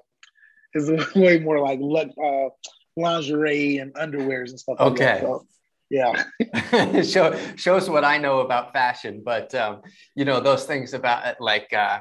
[0.73, 2.49] is way more like, uh,
[2.97, 4.79] lingerie and underwears and stuff.
[4.79, 5.13] Okay.
[5.13, 5.45] Like so,
[5.89, 6.23] yeah.
[7.03, 9.81] Show, shows what I know about fashion, but um,
[10.15, 11.99] you know those things about like uh,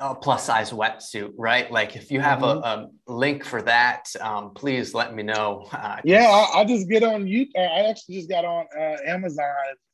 [0.00, 1.70] a plus size wetsuit, right?
[1.70, 2.64] Like if you have mm-hmm.
[2.64, 5.66] a, a, link for that, um, please let me know.
[5.72, 7.46] Uh, yeah, I, I, just get on you.
[7.56, 9.44] Uh, I actually just got on uh, Amazon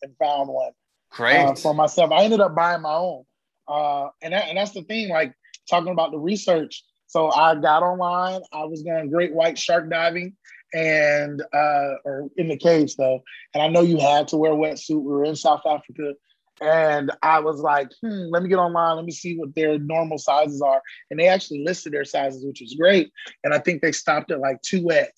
[0.02, 0.68] and found one.
[0.68, 2.12] Uh, Great for myself.
[2.12, 3.24] I ended up buying my own,
[3.68, 5.08] uh, and that, and that's the thing.
[5.08, 5.32] Like
[5.68, 6.84] talking about the research.
[7.08, 8.42] So I got online.
[8.52, 10.36] I was going great white shark diving,
[10.76, 13.24] and uh, or in the caves though.
[13.54, 15.02] And I know you had to wear a wetsuit.
[15.02, 16.12] We were in South Africa,
[16.60, 18.96] and I was like, hmm, let me get online.
[18.96, 20.82] Let me see what their normal sizes are.
[21.10, 23.10] And they actually listed their sizes, which was great.
[23.42, 25.08] And I think they stopped at like 2X,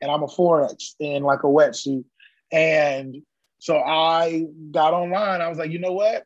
[0.00, 2.04] and I'm a 4X in like a wetsuit.
[2.52, 3.16] And
[3.58, 5.40] so I got online.
[5.40, 6.24] I was like, you know what?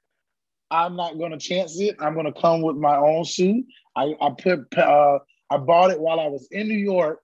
[0.71, 1.97] I'm not going to chance it.
[2.01, 3.65] I'm going to come with my own suit.
[3.97, 5.19] I, I put, uh,
[5.51, 7.21] I bought it while I was in New York.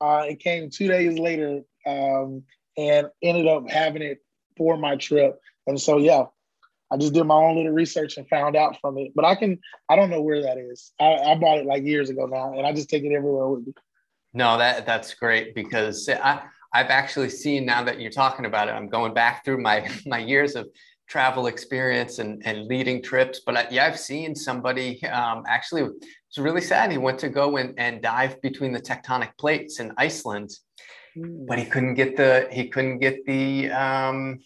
[0.00, 2.42] Uh, it came two days later um,
[2.76, 4.18] and ended up having it
[4.56, 5.40] for my trip.
[5.66, 6.24] And so, yeah,
[6.90, 9.12] I just did my own little research and found out from it.
[9.14, 10.92] But I can, I don't know where that is.
[11.00, 13.66] I, I bought it like years ago now, and I just take it everywhere with
[13.66, 13.74] me.
[14.34, 18.72] No, that that's great because I I've actually seen now that you're talking about it.
[18.72, 20.68] I'm going back through my my years of
[21.08, 23.40] travel experience and, and leading trips.
[23.44, 25.88] But I, yeah, I've seen somebody um, actually,
[26.28, 26.90] it's really sad.
[26.90, 30.50] He went to go and, and dive between the tectonic plates in Iceland,
[31.14, 31.70] but he hmm.
[31.70, 34.40] couldn't get the, he couldn't get the, um,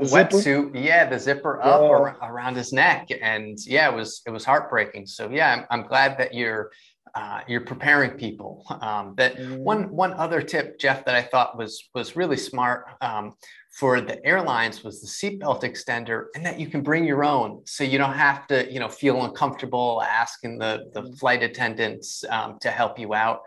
[0.00, 2.28] wetsuit yeah the zipper up yeah.
[2.28, 6.18] around his neck and yeah it was it was heartbreaking so yeah i'm, I'm glad
[6.18, 6.70] that you're
[7.12, 9.56] uh, you're preparing people um, that mm-hmm.
[9.56, 13.34] one one other tip jeff that i thought was was really smart um,
[13.70, 17.84] for the airlines was the seatbelt extender and that you can bring your own so
[17.84, 21.12] you don't have to you know feel uncomfortable asking the the mm-hmm.
[21.14, 23.42] flight attendants um, to help you out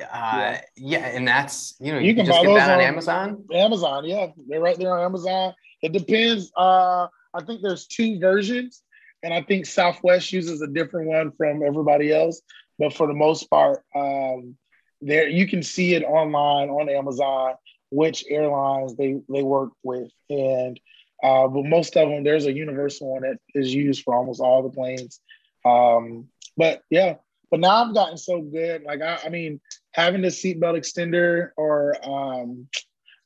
[0.00, 0.60] uh, yeah.
[0.76, 1.06] yeah.
[1.06, 3.44] and that's you know you, you can, can just get that on, on Amazon.
[3.52, 5.54] Amazon, yeah, they're right there on Amazon.
[5.82, 6.50] It depends.
[6.56, 8.82] Uh, I think there's two versions,
[9.22, 12.40] and I think Southwest uses a different one from everybody else.
[12.78, 14.56] But for the most part, um,
[15.00, 17.54] there you can see it online on Amazon
[17.94, 20.78] which airlines they they work with, and
[21.22, 24.62] uh, but most of them there's a universal one that is used for almost all
[24.62, 25.20] the planes.
[25.64, 27.14] Um, but yeah,
[27.50, 28.82] but now I've gotten so good.
[28.82, 29.60] Like I, I mean,
[29.92, 32.68] having the seatbelt extender, or um,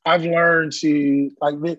[0.04, 1.76] I've learned to like they,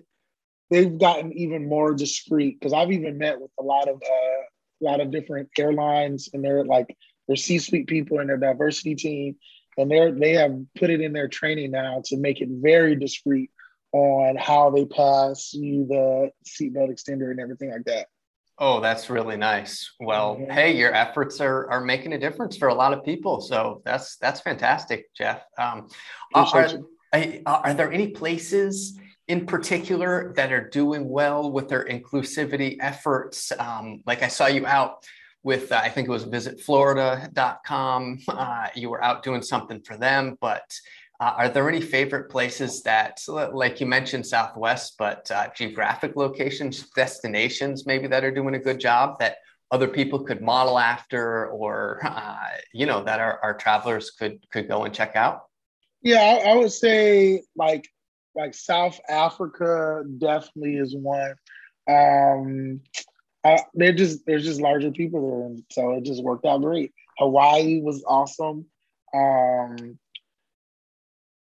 [0.70, 4.42] they've gotten even more discreet because I've even met with a lot of uh,
[4.82, 6.96] a lot of different airlines and they're like
[7.28, 9.36] their C-suite people and their diversity team,
[9.80, 13.50] and they're they have put it in their training now to make it very discreet
[13.92, 18.06] on how they pass you the seatbelt extender and everything like that.
[18.58, 19.90] Oh, that's really nice.
[19.98, 20.52] Well, mm-hmm.
[20.52, 23.40] hey, your efforts are are making a difference for a lot of people.
[23.40, 25.42] So that's that's fantastic, Jeff.
[25.56, 25.88] Um,
[26.34, 26.68] are,
[27.12, 33.50] are, are there any places in particular that are doing well with their inclusivity efforts?
[33.58, 35.04] Um, like I saw you out
[35.42, 38.18] with, uh, I think it was visitflorida.com.
[38.28, 40.70] Uh, you were out doing something for them, but
[41.20, 46.88] uh, are there any favorite places that, like you mentioned, Southwest, but uh, geographic locations,
[46.90, 49.36] destinations maybe that are doing a good job that
[49.70, 54.66] other people could model after, or uh, you know that our, our travelers could could
[54.66, 55.42] go and check out?
[56.02, 57.86] Yeah, I, I would say like
[58.34, 61.34] like South Africa definitely is one.
[61.88, 62.80] Um,
[63.44, 66.92] uh, they're just there's just larger people there, and so it just worked out great.
[67.18, 68.66] Hawaii was awesome.
[69.14, 69.98] Um,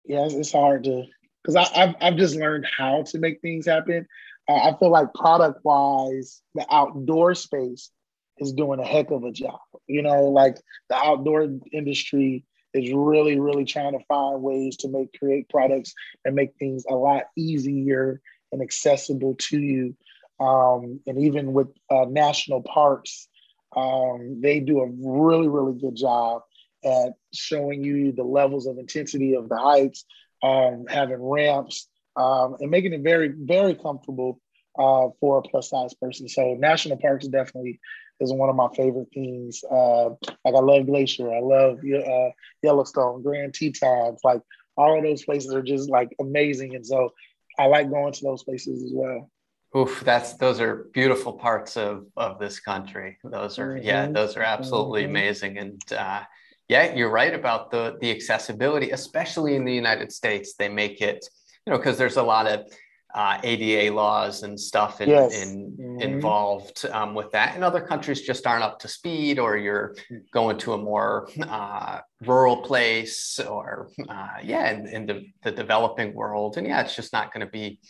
[0.05, 1.05] yeah, it's, it's hard to
[1.43, 4.07] because I've I've just learned how to make things happen.
[4.49, 7.90] Uh, I feel like product wise, the outdoor space
[8.38, 9.61] is doing a heck of a job.
[9.87, 10.57] You know, like
[10.88, 16.35] the outdoor industry is really really trying to find ways to make create products and
[16.35, 18.21] make things a lot easier
[18.53, 19.97] and accessible to you
[20.40, 23.29] um, and even with uh, national parks,
[23.76, 26.42] um, they do a really, really good job
[26.85, 30.05] at showing you the levels of intensity of the heights,
[30.42, 34.40] um, having ramps, um, and making it very, very comfortable
[34.79, 36.26] uh, for a plus size person.
[36.29, 37.79] So, national parks definitely
[38.18, 39.62] is one of my favorite things.
[39.70, 40.11] Uh,
[40.44, 42.31] like, I love Glacier, I love uh,
[42.62, 44.20] Yellowstone, Grand Tetons.
[44.24, 44.40] Like,
[44.76, 46.74] all of those places are just like amazing.
[46.74, 47.12] And so,
[47.59, 49.31] I like going to those places as well.
[49.76, 53.18] Oof, that's those are beautiful parts of of this country.
[53.22, 53.87] Those are mm-hmm.
[53.87, 55.11] yeah, those are absolutely mm-hmm.
[55.11, 55.59] amazing.
[55.59, 56.22] And uh,
[56.68, 60.54] yeah, you're right about the the accessibility, especially in the United States.
[60.54, 61.24] They make it,
[61.66, 62.66] you know, because there's a lot of
[63.14, 65.42] uh, ADA laws and stuff in, yes.
[65.42, 66.00] in, mm-hmm.
[66.00, 67.54] involved um, with that.
[67.54, 69.96] And other countries just aren't up to speed, or you're
[70.33, 76.14] going to a more uh, rural place, or uh, yeah, in, in the, the, developing
[76.14, 76.56] world.
[76.56, 77.80] And yeah, it's just not going to be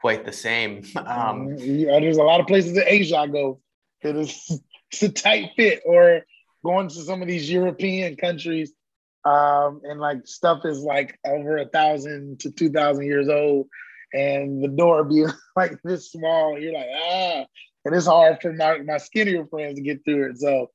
[0.00, 0.82] quite the same.
[0.96, 3.60] Um, yeah, there's a lot of places in Asia I go.
[4.02, 4.60] It is
[4.92, 6.22] it's a tight fit, or
[6.64, 8.72] going to some of these European countries.
[9.24, 13.66] Um, and like stuff is like over a thousand to two thousand years old
[14.12, 15.24] and the door be
[15.56, 16.58] like this small.
[16.58, 17.44] You're like, ah,
[17.84, 20.38] and it's hard for my, my skinnier friends to get through it.
[20.38, 20.70] So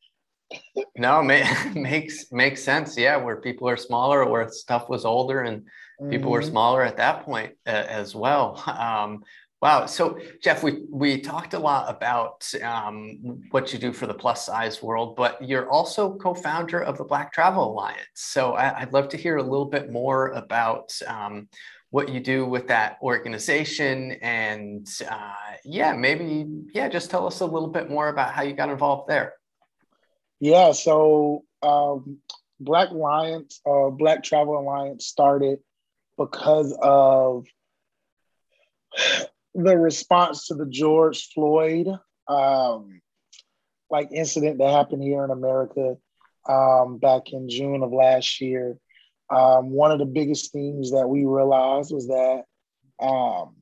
[0.98, 2.98] no, makes makes sense.
[2.98, 5.64] Yeah, where people are smaller, where stuff was older, and
[6.10, 6.30] people mm-hmm.
[6.30, 8.62] were smaller at that point uh, as well.
[8.82, 9.24] Um,
[9.62, 9.86] wow.
[9.86, 14.46] So Jeff, we we talked a lot about um, what you do for the plus
[14.46, 18.08] size world, but you're also co-founder of the Black Travel Alliance.
[18.16, 21.48] So I, would love to hear a little bit more about um,
[21.92, 25.34] what you do with that organization and uh,
[25.64, 29.10] yeah maybe yeah just tell us a little bit more about how you got involved
[29.10, 29.34] there
[30.40, 32.18] yeah so um,
[32.60, 35.60] black alliance uh, black travel alliance started
[36.18, 37.46] because of
[39.56, 41.88] the response to the george floyd
[42.28, 43.02] um,
[43.90, 45.98] like incident that happened here in america
[46.50, 48.78] um, back in june of last year
[49.30, 52.44] um, one of the biggest things that we realized was that
[53.02, 53.56] um,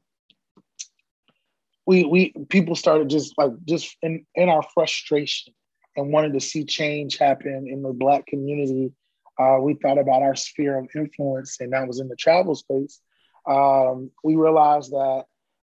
[1.85, 5.53] we we people started just like just in, in our frustration
[5.95, 8.91] and wanted to see change happen in the black community.
[9.39, 12.99] Uh, we thought about our sphere of influence, and that was in the travel space.
[13.47, 15.25] Um, we realized that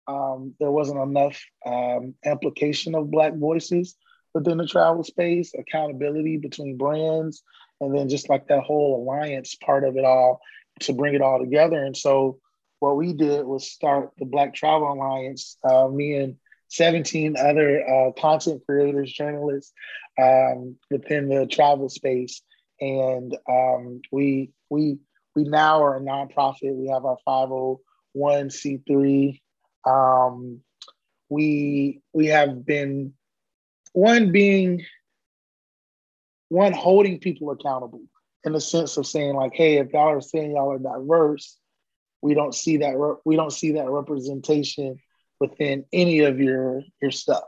[0.06, 3.96] um, there wasn't enough um, amplification of black voices
[4.34, 7.42] within the travel space, accountability between brands,
[7.80, 10.40] and then just like that whole alliance part of it all
[10.80, 11.82] to bring it all together.
[11.82, 12.38] And so
[12.80, 15.56] what we did was start the Black Travel Alliance.
[15.62, 16.36] Uh, me and
[16.68, 19.72] 17 other uh, content creators, journalists
[20.20, 22.42] um, within the travel space,
[22.80, 24.98] and um, we we
[25.34, 26.74] we now are a nonprofit.
[26.74, 27.18] We have our
[28.16, 29.40] 501c3.
[29.86, 30.60] Um,
[31.28, 33.14] we we have been
[33.92, 34.84] one being
[36.48, 38.02] one holding people accountable
[38.44, 41.58] in the sense of saying like, hey, if y'all are saying y'all are diverse,
[42.22, 44.98] we don't see that re- we don't see that representation
[45.38, 47.44] within any of your your stuff.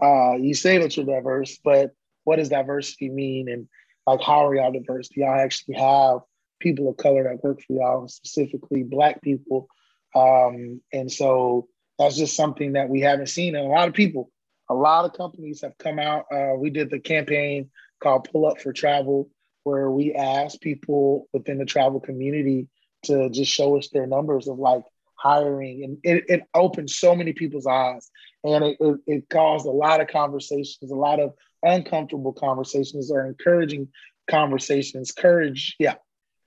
[0.00, 1.92] Uh, you say that you're diverse, but
[2.24, 3.48] what does diversity mean?
[3.48, 3.68] And
[4.10, 5.08] like, how are y'all diverse?
[5.08, 6.20] Do y'all actually have
[6.60, 9.68] people of color that work for y'all, specifically Black people?
[10.14, 11.68] Um, and so
[11.98, 13.54] that's just something that we haven't seen.
[13.54, 14.30] And a lot of people,
[14.68, 16.26] a lot of companies have come out.
[16.32, 17.70] Uh, we did the campaign
[18.02, 19.30] called Pull Up for Travel,
[19.64, 22.68] where we asked people within the travel community
[23.04, 25.84] to just show us their numbers of like hiring.
[25.84, 28.10] And it, it opened so many people's eyes.
[28.44, 33.26] And it, it, it caused a lot of conversations, a lot of uncomfortable conversations or
[33.26, 33.88] encouraging
[34.28, 35.94] conversations, courage, yeah,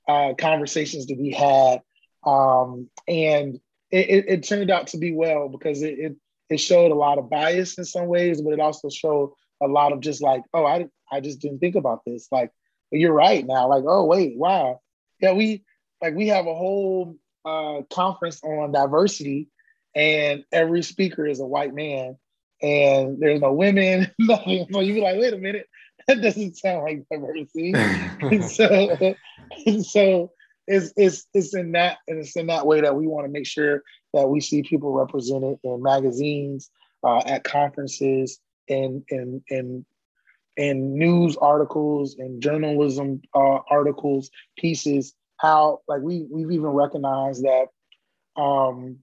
[0.08, 1.82] uh, conversations to be had.
[2.26, 6.16] Um, and it, it, it, turned out to be well because it, it,
[6.50, 9.92] it showed a lot of bias in some ways, but it also showed a lot
[9.92, 12.28] of just like, oh, I, I just didn't think about this.
[12.32, 12.52] Like,
[12.92, 13.68] you're right now.
[13.68, 14.82] Like, oh, wait, wow.
[15.20, 15.64] Yeah, we
[16.02, 19.50] like we have a whole uh, conference on diversity,
[19.96, 22.18] and every speaker is a white man,
[22.62, 24.68] and there's no women, nothing.
[24.72, 25.68] So you be like, wait a minute,
[26.08, 27.74] that doesn't sound like diversity.
[28.48, 29.16] so,
[29.82, 30.32] so
[30.68, 33.48] it's it's it's in that and it's in that way that we want to make
[33.48, 36.70] sure that we see people represented in magazines,
[37.04, 39.86] uh, at conferences, and in in
[40.58, 45.14] in news articles and journalism uh, articles, pieces.
[45.38, 47.68] How like we we've even recognized that
[48.40, 48.98] um,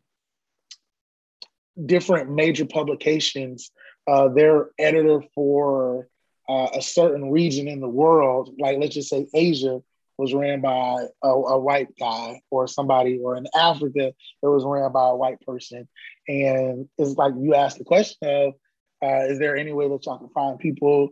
[1.86, 3.70] different major publications,
[4.06, 6.08] uh, their editor for
[6.48, 9.80] uh, a certain region in the world, like let's just say Asia,
[10.16, 14.90] was ran by a, a, white guy or somebody, or in Africa, it was ran
[14.90, 15.88] by a white person.
[16.26, 18.54] And it's like you ask the question of,
[19.00, 21.10] uh, is there any way that y'all can find people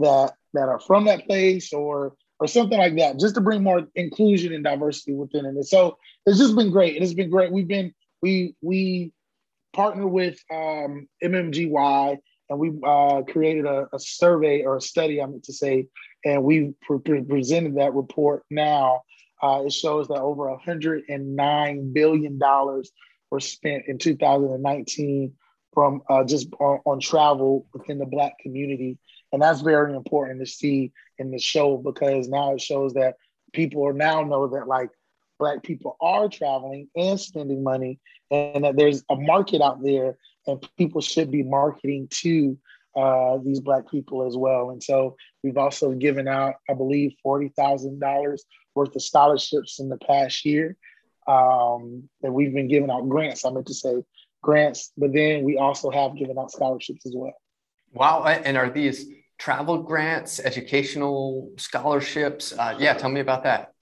[0.00, 3.86] that that are from that place or or something like that, just to bring more
[3.94, 5.50] inclusion and diversity within it.
[5.50, 6.96] And so it's just been great.
[6.96, 7.52] It has been great.
[7.52, 7.92] We've been
[8.22, 9.12] we we
[9.78, 12.16] partner with um, MMGY
[12.50, 15.86] and we uh, created a, a, survey or a study, I meant to say,
[16.24, 19.02] and we pre- presented that report now.
[19.40, 22.38] Uh, it shows that over $109 billion
[23.30, 25.32] were spent in 2019
[25.72, 28.98] from uh, just on, on, travel within the Black community.
[29.32, 33.14] And that's very important to see in the show because now it shows that
[33.52, 34.90] people now know that like
[35.38, 37.98] Black people are traveling and spending money,
[38.30, 40.16] and that there's a market out there,
[40.46, 42.58] and people should be marketing to
[42.96, 44.70] uh, these Black people as well.
[44.70, 48.38] And so we've also given out, I believe, $40,000
[48.74, 50.76] worth of scholarships in the past year.
[51.26, 54.02] Um, and we've been giving out grants, I meant to say
[54.42, 57.34] grants, but then we also have given out scholarships as well.
[57.92, 58.24] Wow.
[58.24, 59.06] And are these
[59.38, 62.52] travel grants, educational scholarships?
[62.52, 63.74] Uh, yeah, tell me about that.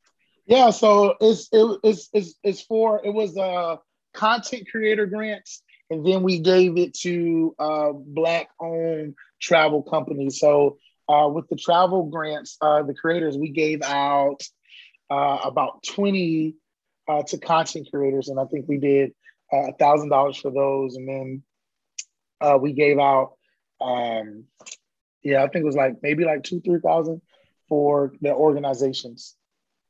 [0.46, 3.80] Yeah, so it's it, it's, it's it's for it was a
[4.14, 10.38] content creator grants, and then we gave it to uh, black owned travel companies.
[10.38, 10.78] So
[11.08, 14.42] uh, with the travel grants, uh, the creators we gave out
[15.10, 16.54] uh, about twenty
[17.08, 19.12] uh, to content creators, and I think we did
[19.52, 21.42] a thousand dollars for those, and then
[22.60, 23.32] we gave out
[23.80, 24.44] um,
[25.22, 27.20] yeah, I think it was like maybe like two three thousand
[27.68, 29.34] for the organizations.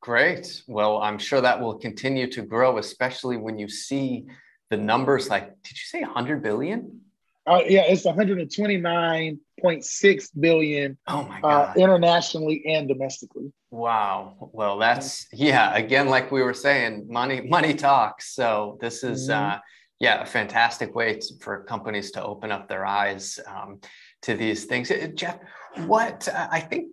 [0.06, 0.62] Great.
[0.68, 4.26] Well, I'm sure that will continue to grow, especially when you see
[4.70, 5.28] the numbers.
[5.28, 7.00] Like, did you say 100 billion?
[7.44, 10.96] Uh, yeah, it's 129.6 billion.
[11.08, 11.76] Oh my uh, god!
[11.76, 13.52] Uh, internationally and domestically.
[13.72, 14.50] Wow.
[14.52, 15.74] Well, that's yeah.
[15.74, 18.32] Again, like we were saying, money money talks.
[18.32, 19.54] So this is mm-hmm.
[19.54, 19.58] uh,
[19.98, 23.80] yeah a fantastic way to, for companies to open up their eyes um,
[24.22, 24.88] to these things.
[24.88, 25.40] Uh, Jeff,
[25.86, 26.90] what uh, I think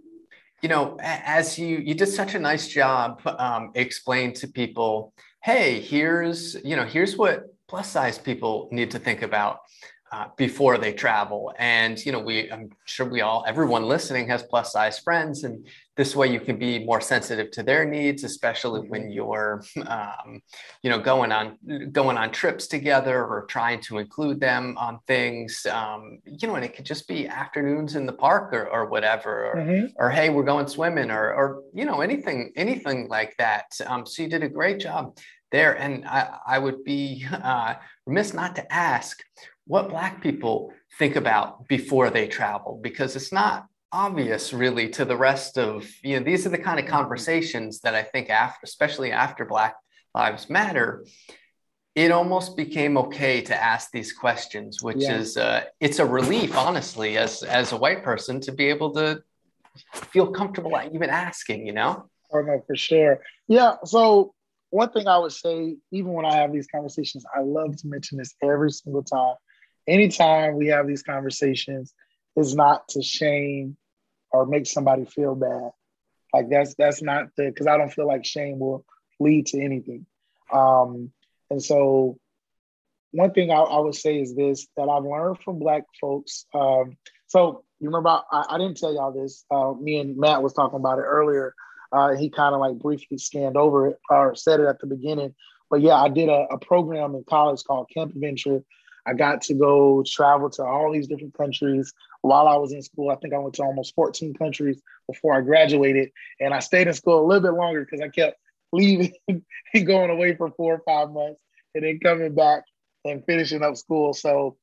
[0.64, 5.82] you know, as you you did such a nice job um, explain to people, hey,
[5.82, 9.59] here's you know, here's what plus size people need to think about
[10.14, 11.53] uh, before they travel.
[11.59, 15.68] And you know, we I'm sure we all everyone listening has plus size friends, and
[15.95, 18.89] this way you can be more sensitive to their needs, especially mm-hmm.
[18.89, 20.41] when you're um,
[20.81, 21.57] you know going on
[21.91, 25.65] going on trips together or trying to include them on things.
[25.71, 29.51] Um, you know, and it could just be afternoons in the park or, or whatever,
[29.51, 29.85] or, mm-hmm.
[29.97, 33.65] or hey, we're going swimming, or or you know anything anything like that.
[33.85, 35.15] Um, so you did a great job
[35.53, 35.77] there.
[35.77, 37.75] And I, I would be uh,
[38.05, 39.23] remiss not to ask
[39.65, 45.15] what Black people think about before they travel, because it's not obvious really to the
[45.15, 49.11] rest of, you know, these are the kind of conversations that I think after, especially
[49.11, 49.75] after Black
[50.13, 51.05] Lives Matter,
[51.95, 55.17] it almost became okay to ask these questions, which yeah.
[55.17, 59.21] is, uh, it's a relief, honestly, as, as a white person to be able to
[59.93, 62.09] feel comfortable even asking, you know?
[62.33, 63.19] Oh, no, for sure.
[63.47, 63.75] Yeah.
[63.85, 64.33] So
[64.71, 68.17] one thing I would say, even when I have these conversations, I love to mention
[68.17, 69.35] this every single time.
[69.87, 71.93] Anytime we have these conversations,
[72.35, 73.77] is not to shame
[74.34, 75.71] or make somebody feel bad.
[76.34, 78.86] Like that's that's not the because I don't feel like shame will
[79.19, 80.05] lead to anything.
[80.51, 81.11] Um,
[81.49, 82.17] and so
[83.11, 86.45] one thing I, I, would say is this that I've learned from black folks.
[86.53, 89.45] Um, so you remember I, I, didn't tell y'all this.
[89.51, 91.53] Uh, me and Matt was talking about it earlier
[91.93, 95.36] uh, he kind of like briefly scanned over it or said it at the beginning.
[95.69, 98.63] But yeah, I did a, a program in college called Camp Adventure.
[99.05, 103.09] I got to go travel to all these different countries while I was in school.
[103.09, 106.11] I think I went to almost 14 countries before I graduated.
[106.39, 108.37] And I stayed in school a little bit longer because I kept
[108.71, 111.41] leaving and going away for four or five months
[111.75, 112.63] and then coming back
[113.03, 114.13] and finishing up school.
[114.13, 114.57] So,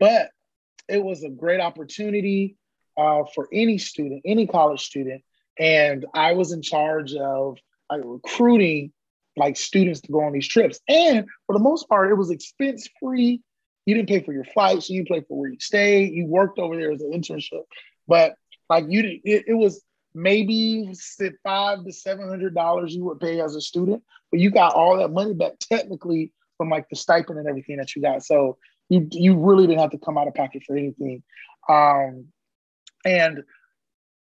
[0.00, 0.30] but
[0.88, 2.56] it was a great opportunity
[2.96, 5.22] uh, for any student, any college student
[5.58, 7.58] and I was in charge of
[7.90, 8.92] like recruiting
[9.36, 10.78] like students to go on these trips.
[10.88, 13.40] And for the most part, it was expense free.
[13.86, 16.04] You didn't pay for your flight, so you pay for where you stay.
[16.04, 17.62] You worked over there as an internship,
[18.06, 18.34] but
[18.70, 19.82] like you, it, it was
[20.14, 20.92] maybe
[21.42, 24.96] five to seven hundred dollars you would pay as a student, but you got all
[24.98, 28.22] that money back technically from like the stipend and everything that you got.
[28.22, 28.58] So
[28.88, 31.22] you you really didn't have to come out of pocket for anything.
[31.68, 32.26] Um,
[33.04, 33.42] and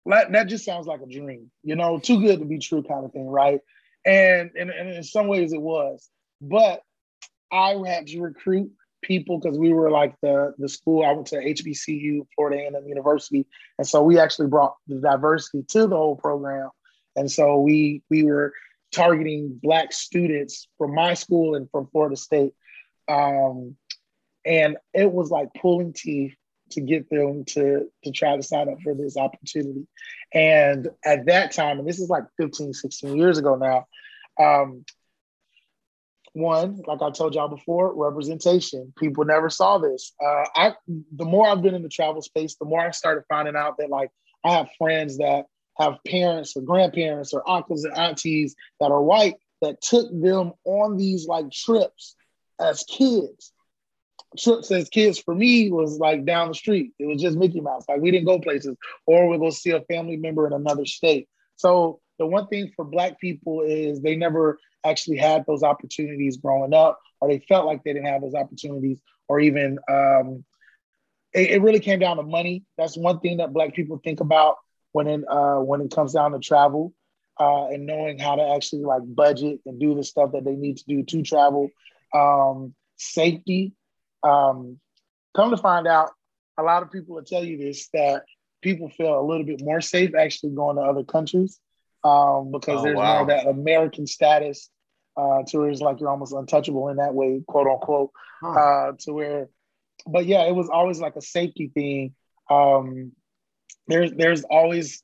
[0.06, 3.06] that, that just sounds like a dream, you know, too good to be true kind
[3.06, 3.60] of thing, right?
[4.06, 6.10] And, and, and in some ways it was.
[6.42, 6.82] But
[7.52, 8.72] I had to recruit
[9.02, 11.04] people because we were like the the school.
[11.04, 13.46] I went to HBCU, Florida A&M University,
[13.78, 16.70] and so we actually brought the diversity to the whole program.
[17.16, 18.54] And so we we were
[18.92, 22.54] targeting Black students from my school and from Florida State,
[23.08, 23.76] um,
[24.46, 26.36] and it was like pulling teeth
[26.72, 29.88] to get them to to try to sign up for this opportunity.
[30.34, 33.88] And at that time, and this is like 15, 16 years ago now,
[34.40, 34.86] um,
[36.40, 38.94] one, like I told y'all before, representation.
[38.98, 40.14] People never saw this.
[40.24, 43.56] Uh, I the more I've been in the travel space, the more I started finding
[43.56, 44.10] out that like
[44.44, 45.46] I have friends that
[45.78, 50.98] have parents or grandparents or uncles and aunties that are white that took them on
[50.98, 52.16] these like trips
[52.60, 53.54] as kids
[54.38, 56.92] trips as kids for me was like down the street.
[57.00, 57.86] It was just Mickey Mouse.
[57.88, 58.76] Like we didn't go places,
[59.06, 61.28] or we go see a family member in another state.
[61.56, 66.74] So the one thing for Black people is they never actually had those opportunities growing
[66.74, 70.44] up, or they felt like they didn't have those opportunities, or even um,
[71.34, 72.64] it, it, really came down to money.
[72.78, 74.56] That's one thing that Black people think about
[74.92, 76.94] when it uh, when it comes down to travel
[77.40, 80.78] uh, and knowing how to actually like budget and do the stuff that they need
[80.78, 81.70] to do to travel.
[82.14, 83.74] Um, safety.
[84.24, 84.80] Um,
[85.36, 86.10] come to find out,
[86.58, 88.24] a lot of people will tell you this that
[88.62, 91.60] people feel a little bit more safe actually going to other countries
[92.04, 93.18] um, because oh, there's wow.
[93.18, 94.70] more that American status
[95.18, 98.12] uh, to where it's like you're almost untouchable in that way, quote unquote.
[98.42, 98.50] Huh.
[98.50, 99.50] Uh, to where,
[100.08, 102.16] but yeah, it was always like a safety thing.
[102.50, 103.12] Um,
[103.88, 105.04] there's there's always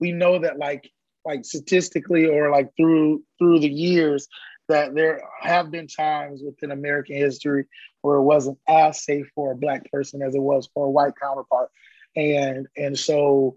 [0.00, 0.90] we know that like
[1.24, 4.28] like statistically or like through through the years
[4.68, 7.66] that there have been times within American history
[8.00, 11.12] where it wasn't as safe for a black person as it was for a white
[11.20, 11.70] counterpart.
[12.16, 13.56] And and so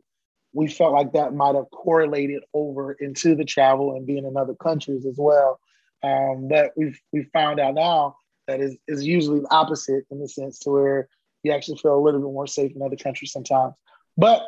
[0.55, 4.55] we felt like that might have correlated over into the travel and being in other
[4.55, 5.59] countries as well.
[6.01, 8.15] Um, but we've we found out now
[8.47, 11.09] that is is usually the opposite in the sense to where
[11.43, 13.73] you actually feel a little bit more safe in other countries sometimes.
[14.17, 14.43] But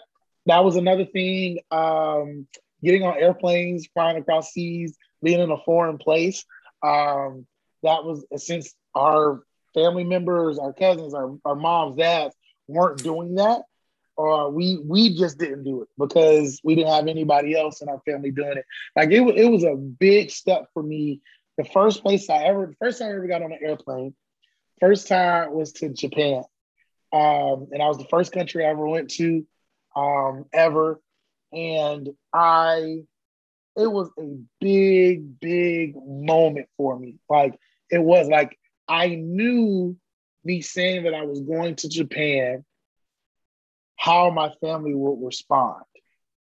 [0.46, 1.60] that was another thing.
[1.72, 2.48] Um,
[2.82, 6.46] getting on airplanes, flying across seas, being in a foreign place.
[6.84, 7.46] Um,
[7.84, 9.42] that was since our
[9.74, 12.34] family members, our cousins, our, our moms, dads
[12.68, 13.64] weren't doing that.
[14.18, 18.02] Uh, we we just didn't do it because we didn't have anybody else in our
[18.06, 18.66] family doing it.
[18.96, 21.22] Like it, it was a big step for me.
[21.58, 24.16] The first place I ever, first time I ever got on an airplane,
[24.80, 26.44] first time was to Japan,
[27.14, 29.46] um, and I was the first country I ever went to,
[29.96, 31.02] um, ever
[31.54, 33.02] and I
[33.76, 37.16] it was a big, big moment for me.
[37.30, 37.60] Like
[37.90, 38.58] it was like
[38.88, 39.96] I knew
[40.44, 42.64] me saying that I was going to Japan,
[44.08, 45.84] how my family would respond.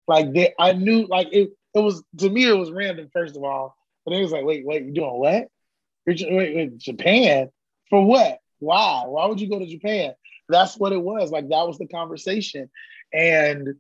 [0.07, 1.51] Like they, I knew like it.
[1.75, 4.65] It was to me, it was random first of all, but it was like, wait,
[4.65, 5.49] wait, you doing what?
[6.07, 7.49] Wait, wait, Japan
[7.91, 8.39] for what?
[8.61, 9.05] Why?
[9.07, 10.15] Why would you go to Japan?
[10.49, 11.33] That's what it was.
[11.33, 12.71] Like that was the conversation,
[13.13, 13.75] and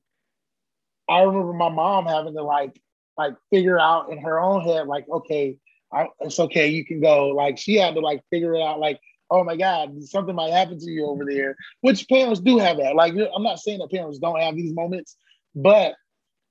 [1.08, 2.80] I remember my mom having to like
[3.16, 5.58] like figure out in her own head, like, okay,
[5.92, 7.28] I, it's okay, you can go.
[7.28, 9.00] Like she had to like figure it out, like,
[9.30, 11.56] oh my God, something might happen to you over there.
[11.80, 12.94] Which parents do have that.
[12.94, 15.16] Like I'm not saying that parents don't have these moments,
[15.54, 15.94] but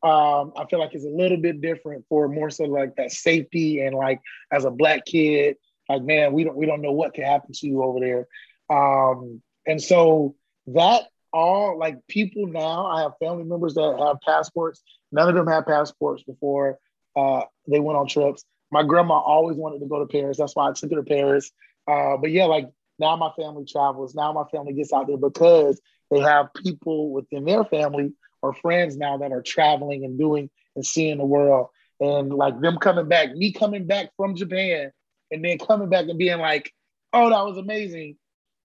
[0.04, 3.80] um, I feel like it's a little bit different for more so like that safety
[3.82, 4.20] and like
[4.52, 5.56] as a black kid,
[5.88, 8.28] like man, we don't we don't know what can happen to you over there.
[8.70, 10.36] Um, and so
[10.68, 11.04] that
[11.34, 12.86] all like people now.
[12.86, 14.82] I have family members that have passports.
[15.12, 16.78] None of them had passports before
[17.16, 18.46] uh, they went on trips.
[18.72, 20.38] My grandma always wanted to go to Paris.
[20.38, 21.52] That's why I took her to Paris.
[21.88, 22.70] Uh, but yeah, like
[23.00, 24.16] now my family travels.
[24.16, 25.82] Now my family gets out there because
[26.12, 30.86] they have people within their family or friends now that are traveling and doing and
[30.86, 31.68] seeing the world.
[32.00, 34.92] And like them coming back, me coming back from Japan
[35.32, 36.74] and then coming back and being like,
[37.14, 38.18] oh, that was amazing.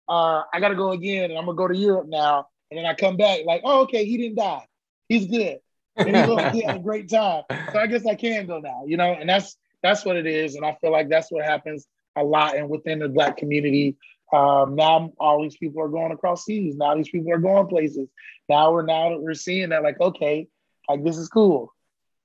[0.08, 2.46] Uh, I got to go again and I'm going to go to Europe now.
[2.70, 4.66] And then I come back like, oh, okay, he didn't die.
[5.08, 5.58] He's good.
[5.96, 7.44] And he, looked, he had a great time.
[7.72, 10.54] So I guess I can go now, you know, and that's that's what it is.
[10.54, 11.86] And I feel like that's what happens
[12.18, 13.96] a lot and within the black community.
[14.32, 16.76] Um, now all these people are going across seas.
[16.76, 18.08] Now these people are going places.
[18.48, 20.48] Now we're now that we're seeing that like, okay,
[20.88, 21.72] like this is cool.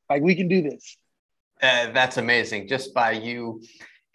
[0.10, 0.98] Like we can do this.
[1.62, 2.68] Uh, that's amazing.
[2.68, 3.64] Just by you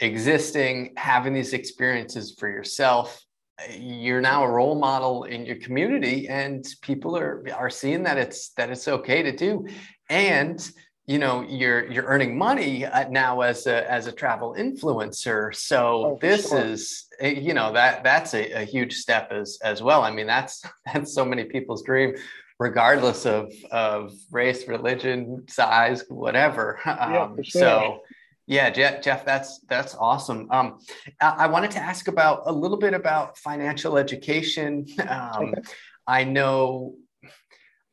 [0.00, 3.24] existing, having these experiences for yourself,
[3.70, 8.50] you're now a role model in your community and people are are seeing that it's
[8.50, 9.66] that it's okay to do
[10.08, 10.70] and
[11.08, 16.04] you know you're you're earning money uh, now as a as a travel influencer so
[16.04, 16.60] oh, this sure.
[16.60, 20.26] is eh, you know that that's a, a, huge step as as well i mean
[20.26, 22.14] that's that's so many people's dream
[22.58, 27.60] regardless of of race religion size whatever yeah, um, sure.
[27.60, 28.02] so
[28.50, 30.48] yeah, Jeff, Jeff, that's that's awesome.
[30.50, 30.78] Um,
[31.20, 34.86] I, I, wanted to ask about a little bit about financial education.
[35.06, 35.60] Um, okay.
[36.06, 36.94] I know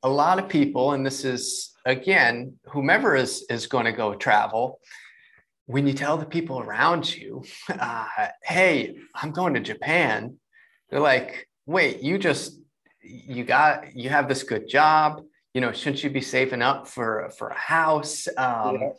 [0.02, 4.80] a lot of people, and this is again, whomever is is going to go travel.
[5.68, 8.08] When you tell the people around you, uh,
[8.44, 10.38] "Hey, I'm going to Japan,"
[10.90, 12.60] they're like, "Wait, you just
[13.02, 15.24] you got you have this good job."
[15.54, 18.28] You know, shouldn't you be saving up for for a house?
[18.38, 18.90] Um, yeah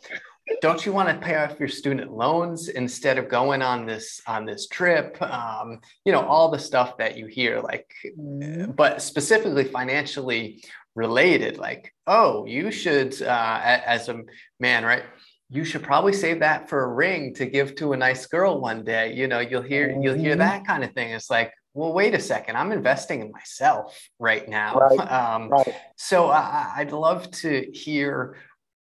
[0.61, 4.45] don't you want to pay off your student loans instead of going on this on
[4.45, 8.71] this trip um, you know all the stuff that you hear like mm-hmm.
[8.71, 10.63] but specifically financially
[10.97, 14.19] related like oh you should uh, as a
[14.59, 15.03] man right
[15.49, 18.83] you should probably save that for a ring to give to a nice girl one
[18.83, 20.39] day you know you'll hear you'll hear mm-hmm.
[20.39, 24.49] that kind of thing it's like well wait a second i'm investing in myself right
[24.49, 25.11] now right.
[25.17, 25.75] Um, right.
[25.97, 28.37] so i'd love to hear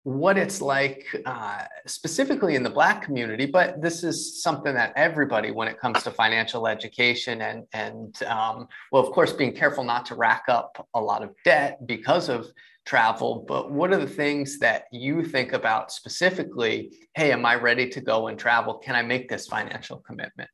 [0.02, 5.50] what it's like uh, specifically in the black community but this is something that everybody
[5.50, 10.06] when it comes to financial education and and um, well of course being careful not
[10.06, 12.46] to rack up a lot of debt because of
[12.86, 17.88] travel but what are the things that you think about specifically hey am i ready
[17.88, 18.74] to go and travel?
[18.74, 20.48] Can i make this financial commitment?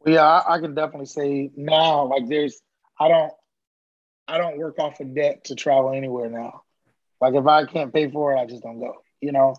[0.00, 2.60] Well, yeah I, I can definitely say now like there's
[3.00, 3.32] i don't
[4.28, 6.62] i don't work off of debt to travel anywhere now
[7.22, 8.96] like if I can't pay for it, I just don't go.
[9.20, 9.54] You know.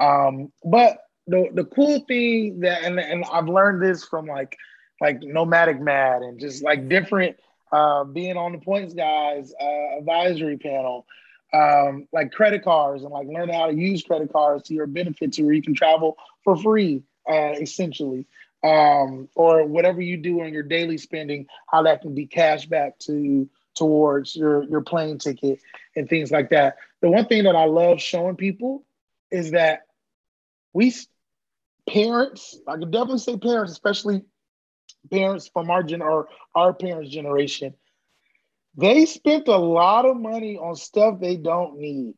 [0.00, 0.98] Um, but
[1.28, 4.56] the the cool thing that and and I've learned this from like
[5.00, 7.36] like Nomadic Matt and just like different
[7.72, 11.06] uh, being on the points guys uh, advisory panel
[11.52, 15.32] um, like credit cards and like learning how to use credit cards to your benefit
[15.32, 18.26] to where you can travel for free uh, essentially
[18.64, 22.98] um, or whatever you do on your daily spending how that can be cash back
[22.98, 25.60] to towards your your plane ticket
[25.96, 26.76] and things like that.
[27.04, 28.86] The one thing that I love showing people
[29.30, 29.80] is that
[30.72, 30.90] we
[31.86, 34.22] parents, I can definitely say parents, especially
[35.10, 37.74] parents from our gen or our parents' generation,
[38.78, 42.14] they spent a lot of money on stuff they don't need.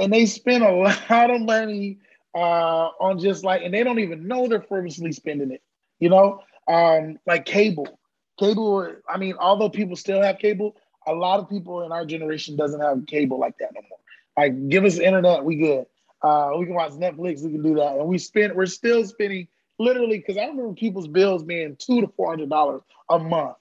[0.00, 0.72] And they spend a
[1.08, 2.00] lot of money
[2.34, 5.62] uh, on just like, and they don't even know they're frivolously spending it,
[6.00, 8.00] you know, um, like cable.
[8.40, 10.74] Cable i mean although people still have cable
[11.06, 13.99] a lot of people in our generation doesn't have cable like that no more
[14.36, 15.86] like give us internet we good.
[16.22, 17.96] Uh, we can watch netflix we can do that.
[17.96, 22.08] And we spend we're still spending literally because i remember people's bills being two to
[22.08, 23.56] four hundred dollars a month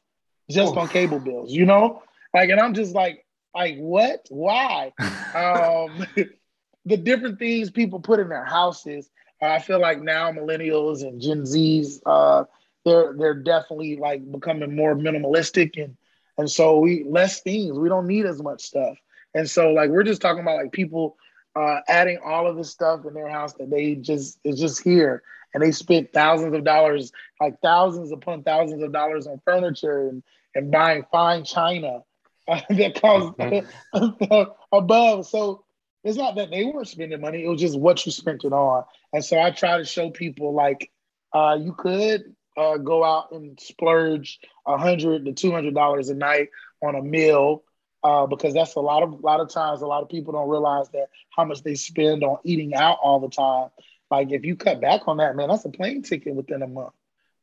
[0.50, 2.04] just on cable bills you know?
[2.34, 4.26] Like and i'm just like like what?
[4.30, 4.94] Why?
[5.36, 6.08] Um
[6.86, 9.12] the different things people put in their houses.
[9.40, 12.46] I feel like now millennials and gen z's uh
[12.84, 15.96] they're they're definitely like becoming more minimalistic and
[16.40, 17.78] and so we less things.
[17.78, 18.98] We don't need as much stuff.
[19.34, 21.18] And so like we're just talking about like people
[21.56, 25.24] uh, adding all of this stuff in their house that they just is just here
[25.54, 27.12] and they spent thousands of dollars,
[27.42, 30.24] like thousands upon thousands of dollars on furniture and,
[30.56, 32.00] and buying fine china
[32.48, 34.44] uh, that costs mm-hmm.
[34.72, 35.26] above.
[35.26, 35.64] So
[36.04, 38.84] it's not that they weren't spending money; it was just what you spent it on.
[39.12, 40.92] And so I try to show people like
[41.34, 46.16] uh, you could uh, go out and splurge a hundred to two hundred dollars a
[46.16, 46.50] night
[46.84, 47.64] on a meal
[48.04, 50.50] uh, because that's a lot of a lot of times a lot of people don't
[50.50, 53.70] realize that how much they spend on eating out all the time.
[54.10, 56.94] Like if you cut back on that, man, that's a plane ticket within a month.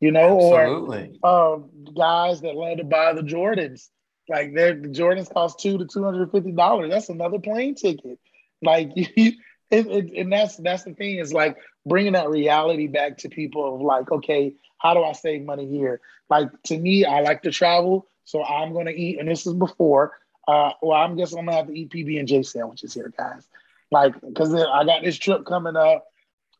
[0.01, 1.19] You know, Absolutely.
[1.23, 3.89] or um, guys that love to buy the Jordans,
[4.29, 6.91] like the Jordans cost two to two hundred fifty dollars.
[6.91, 8.19] That's another plane ticket.
[8.63, 9.33] Like you,
[9.71, 13.75] it, it, and that's that's the thing is like bringing that reality back to people
[13.75, 16.01] of like, okay, how do I save money here?
[16.29, 20.13] Like to me, I like to travel, so I'm gonna eat, and this is before.
[20.47, 23.47] Uh, well, I'm guessing I'm gonna have to eat PB and J sandwiches here, guys.
[23.91, 26.07] Like, cause I got this trip coming up.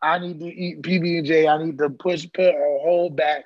[0.03, 1.49] I need to eat PB and J.
[1.49, 3.45] I need to push put a hold back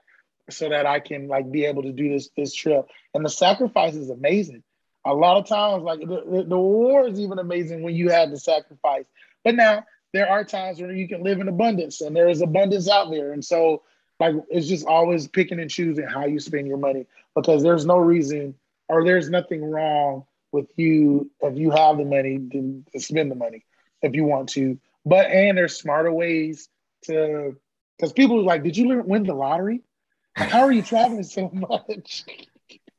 [0.50, 2.86] so that I can like be able to do this this trip.
[3.14, 4.62] And the sacrifice is amazing.
[5.06, 8.38] A lot of times, like the, the, reward is even amazing when you have the
[8.38, 9.06] sacrifice.
[9.44, 12.88] But now there are times where you can live in abundance, and there is abundance
[12.88, 13.32] out there.
[13.32, 13.82] And so
[14.20, 17.96] like it's just always picking and choosing how you spend your money because there's no
[17.96, 18.54] reason
[18.88, 23.64] or there's nothing wrong with you if you have the money to, spend the money
[24.02, 24.78] if you want to.
[25.04, 26.68] But and there's smarter ways
[27.04, 27.56] to
[27.96, 29.82] because people are like, did you win the lottery?
[30.34, 32.24] How are you traveling so much?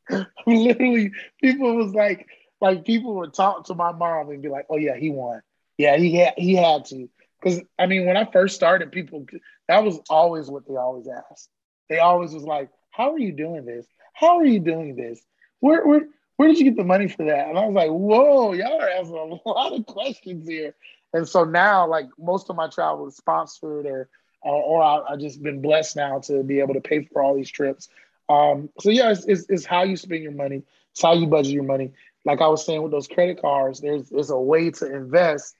[0.45, 2.27] Literally, people was like,
[2.59, 5.41] like people would talk to my mom and be like, "Oh yeah, he won.
[5.77, 7.09] Yeah, he had he had to."
[7.41, 9.25] Because I mean, when I first started, people
[9.67, 11.49] that was always what they always asked.
[11.89, 13.87] They always was like, "How are you doing this?
[14.13, 15.19] How are you doing this?
[15.59, 16.07] Where where
[16.41, 18.89] where did you get the money for that?" And I was like, "Whoa, y'all are
[18.89, 20.73] asking a lot of questions here."
[21.13, 24.09] And so now, like most of my travel is sponsored, or
[24.41, 27.35] or, or I, have just been blessed now to be able to pay for all
[27.35, 27.89] these trips.
[28.27, 30.63] Um, so yeah, it's, it's, it's how you spend your money.
[30.93, 31.91] It's how you budget your money.
[32.25, 35.55] Like I was saying with those credit cards, there's there's a way to invest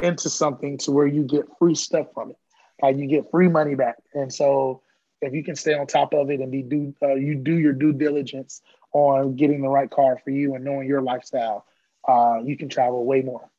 [0.00, 2.36] into something to where you get free stuff from it.
[2.80, 3.96] Like you get free money back.
[4.12, 4.80] And so
[5.20, 7.72] if you can stay on top of it and be do uh, you do your
[7.72, 8.62] due diligence
[8.94, 11.66] on getting the right car for you and knowing your lifestyle,
[12.08, 13.50] uh, you can travel way more.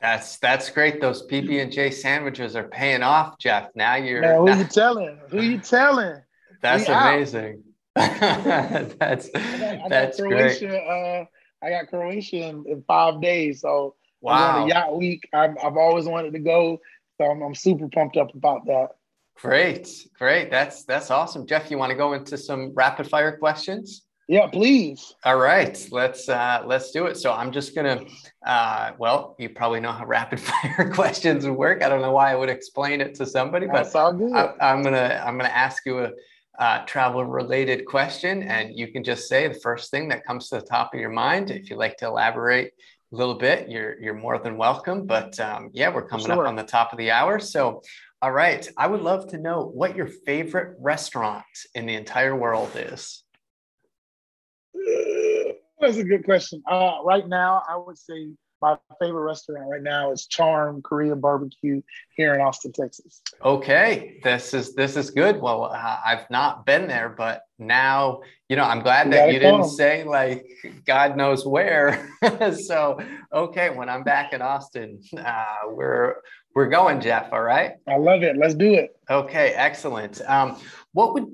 [0.00, 1.02] That's that's great.
[1.02, 3.68] Those PB and J sandwiches are paying off, Jeff.
[3.74, 4.22] Now you're.
[4.22, 5.18] Man, who you telling?
[5.28, 6.22] Who you telling?
[6.62, 7.64] That's we amazing.
[7.94, 10.86] that's I got, that's Croatia, great.
[10.86, 11.24] Uh,
[11.62, 14.64] I got Croatia in, in five days, so Wow.
[14.64, 15.28] a yacht week.
[15.32, 16.80] I've, I've always wanted to go.
[17.18, 18.88] So I'm, I'm super pumped up about that.
[19.36, 19.88] Great.
[20.18, 20.50] Great.
[20.50, 21.46] That's, that's awesome.
[21.46, 24.04] Jeff, you want to go into some rapid fire questions?
[24.30, 25.16] Yeah, please.
[25.24, 27.16] All right, let's uh, let's do it.
[27.16, 28.04] So I'm just gonna.
[28.46, 31.82] Uh, well, you probably know how rapid fire questions work.
[31.82, 35.36] I don't know why I would explain it to somebody, but I, am gonna I'm
[35.36, 36.12] gonna ask you a
[36.60, 40.60] uh, travel related question, and you can just say the first thing that comes to
[40.60, 41.50] the top of your mind.
[41.50, 42.74] If you'd like to elaborate
[43.12, 45.06] a little bit, you're you're more than welcome.
[45.06, 46.44] But um, yeah, we're coming sure.
[46.44, 47.82] up on the top of the hour, so.
[48.22, 48.68] All right.
[48.76, 53.24] I would love to know what your favorite restaurant in the entire world is.
[55.80, 56.62] That's a good question.
[56.70, 61.80] Uh, right now, I would say my favorite restaurant right now is Charm Korean Barbecue
[62.14, 63.22] here in Austin, Texas.
[63.42, 65.40] Okay, this is this is good.
[65.40, 68.64] Well, uh, I've not been there, but now you know.
[68.64, 70.46] I'm glad you that you didn't say like
[70.84, 72.10] God knows where.
[72.52, 73.00] so
[73.32, 76.16] okay, when I'm back in Austin, uh, we're
[76.54, 77.32] we're going, Jeff.
[77.32, 77.72] All right.
[77.88, 78.36] I love it.
[78.36, 78.90] Let's do it.
[79.08, 80.20] Okay, excellent.
[80.26, 80.58] Um,
[80.92, 81.26] what would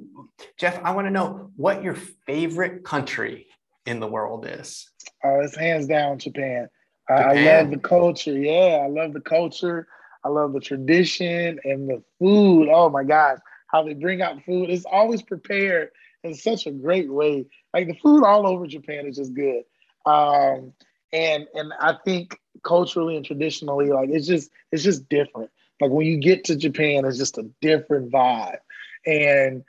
[0.58, 0.78] Jeff?
[0.84, 3.48] I want to know what your favorite country
[3.86, 4.90] in the world is?
[5.24, 6.68] Oh, it's hands down Japan.
[7.08, 7.28] Japan.
[7.28, 8.36] I, I love the culture.
[8.36, 9.86] Yeah, I love the culture.
[10.24, 12.68] I love the tradition and the food.
[12.70, 14.70] Oh my gosh, how they bring out food.
[14.70, 15.90] It's always prepared
[16.24, 17.46] in such a great way.
[17.72, 19.62] Like the food all over Japan is just good.
[20.04, 20.72] Um,
[21.12, 25.50] and and I think culturally and traditionally, like it's just it's just different.
[25.80, 28.58] Like when you get to Japan, it's just a different vibe.
[29.04, 29.62] And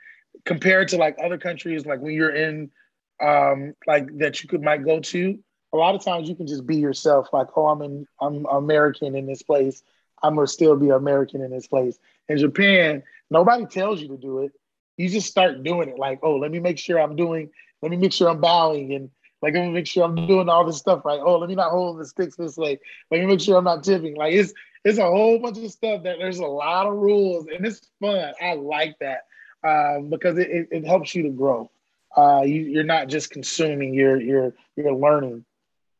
[0.44, 2.70] compared to like other countries, like when you're in
[3.20, 5.38] um, like that you could might go to.
[5.72, 9.14] A lot of times you can just be yourself, like, oh, I'm in, I'm American
[9.14, 9.82] in this place.
[10.22, 11.98] I'm gonna still be American in this place.
[12.28, 14.52] In Japan, nobody tells you to do it.
[14.96, 15.98] You just start doing it.
[15.98, 17.50] Like, oh, let me make sure I'm doing.
[17.82, 19.10] Let me make sure I'm bowing and
[19.40, 21.20] like let me make sure I'm doing all this stuff right.
[21.22, 22.78] Oh, let me not hold the sticks this way.
[23.10, 24.16] Let me make sure I'm not tipping.
[24.16, 24.52] Like it's
[24.84, 28.32] it's a whole bunch of stuff that there's a lot of rules and it's fun.
[28.42, 29.26] I like that
[29.62, 31.70] um, because it, it, it helps you to grow
[32.16, 35.44] uh, you, are not just consuming, you're you're you're learning.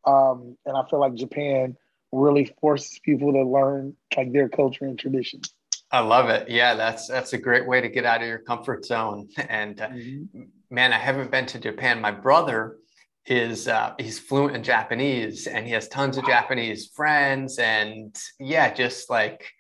[0.04, 1.76] Um, and I feel like Japan
[2.12, 5.52] really forces people to learn like their culture and traditions.
[5.90, 6.48] I love it.
[6.48, 9.28] Yeah, that's that's a great way to get out of your comfort zone.
[9.48, 10.42] And uh, mm-hmm.
[10.70, 12.00] man, I haven't been to Japan.
[12.00, 12.78] My brother
[13.26, 17.59] is uh, he's fluent in Japanese, and he has tons of Japanese friends.
[17.59, 19.50] And yeah, just like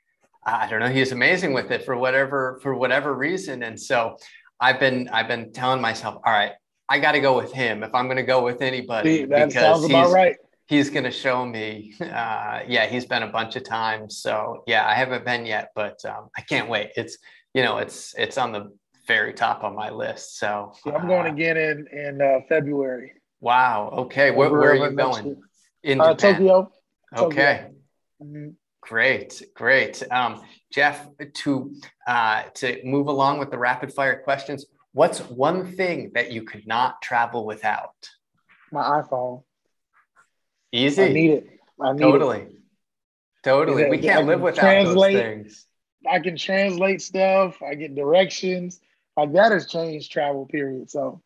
[0.44, 3.62] I don't know, he's amazing with it for whatever for whatever reason.
[3.62, 4.16] And so
[4.60, 6.52] I've been I've been telling myself, all right,
[6.88, 9.26] I got to go with him if I'm going to go with anybody.
[9.26, 10.36] See, sounds about right.
[10.66, 11.94] He's going to show me.
[12.00, 14.18] Uh, yeah, he's been a bunch of times.
[14.18, 16.90] So yeah, I haven't been yet, but um, I can't wait.
[16.96, 17.18] It's
[17.54, 18.72] you know it's it's on the
[19.06, 20.38] very top of my list.
[20.38, 23.12] So I'm going uh, again in in uh, February.
[23.40, 23.90] Wow.
[23.92, 24.30] Okay.
[24.30, 25.40] Where, where, are you going?
[25.82, 26.72] In uh, Tokyo.
[27.16, 27.24] Okay.
[27.24, 27.74] Tokyo.
[28.22, 28.48] Mm-hmm.
[28.88, 30.02] Great, great.
[30.10, 30.40] Um,
[30.72, 31.74] Jeff, to
[32.06, 36.66] uh, to move along with the rapid fire questions, what's one thing that you could
[36.66, 38.08] not travel without?
[38.72, 39.42] My iPhone.
[40.72, 41.02] Easy.
[41.02, 41.48] I need it.
[41.78, 42.38] I need totally.
[42.38, 42.52] It.
[43.44, 43.90] Totally.
[43.90, 45.66] We can't live without those things.
[46.10, 47.60] I can translate stuff.
[47.62, 48.80] I get directions.
[49.18, 50.46] Like that has changed travel.
[50.46, 50.90] Period.
[50.90, 51.20] So.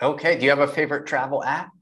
[0.00, 0.38] Okay.
[0.38, 1.72] Do you have a favorite travel app?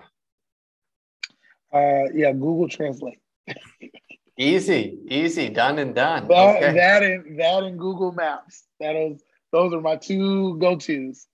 [1.71, 3.19] Uh, yeah, Google Translate.
[4.39, 6.27] Easy, easy, done and done.
[6.29, 6.73] That, okay.
[6.73, 8.65] that and that and Google Maps.
[8.81, 9.23] That is
[9.53, 11.27] those are my two go tos.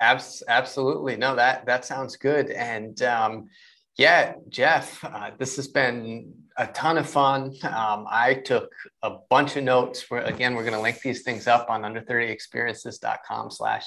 [0.00, 2.50] Abs- absolutely, no that that sounds good.
[2.50, 3.48] And um,
[3.96, 7.54] yeah, Jeff, uh, this has been a ton of fun.
[7.64, 8.70] Um, I took
[9.02, 10.10] a bunch of notes.
[10.10, 13.84] We're, again, we're going to link these things up on under30experiences.com slash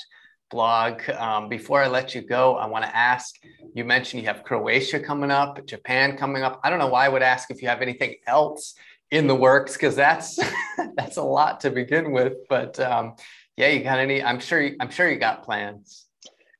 [0.49, 1.07] blog.
[1.09, 3.35] Um, before I let you go, I want to ask
[3.73, 6.59] you mentioned you have Croatia coming up, Japan coming up.
[6.63, 8.75] I don't know why I would ask if you have anything else
[9.11, 10.39] in the works because that's
[10.95, 12.33] that's a lot to begin with.
[12.49, 13.15] But um,
[13.57, 14.23] yeah, you got any?
[14.23, 14.61] I'm sure.
[14.61, 16.05] You, I'm sure you got plans.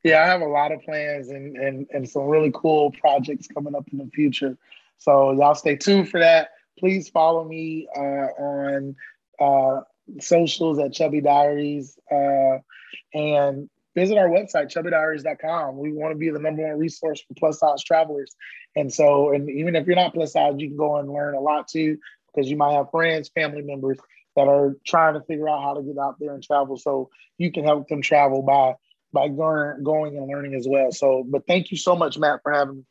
[0.04, 3.76] Yeah, I have a lot of plans and and and some really cool projects coming
[3.76, 4.58] up in the future.
[4.98, 6.50] So y'all stay tuned for that.
[6.80, 8.96] Please follow me uh, on
[9.40, 9.82] uh,
[10.20, 11.98] socials at Chubby Diaries.
[12.12, 12.58] Uh,
[13.14, 15.78] and visit our website, chubbydiaries.com.
[15.78, 18.36] We want to be the number one resource for plus size travelers.
[18.76, 21.40] And so, and even if you're not plus size, you can go and learn a
[21.40, 23.98] lot too, because you might have friends, family members
[24.36, 26.78] that are trying to figure out how to get out there and travel.
[26.78, 28.76] So you can help them travel by
[29.14, 30.92] by going, going and learning as well.
[30.92, 32.84] So, but thank you so much, Matt, for having me.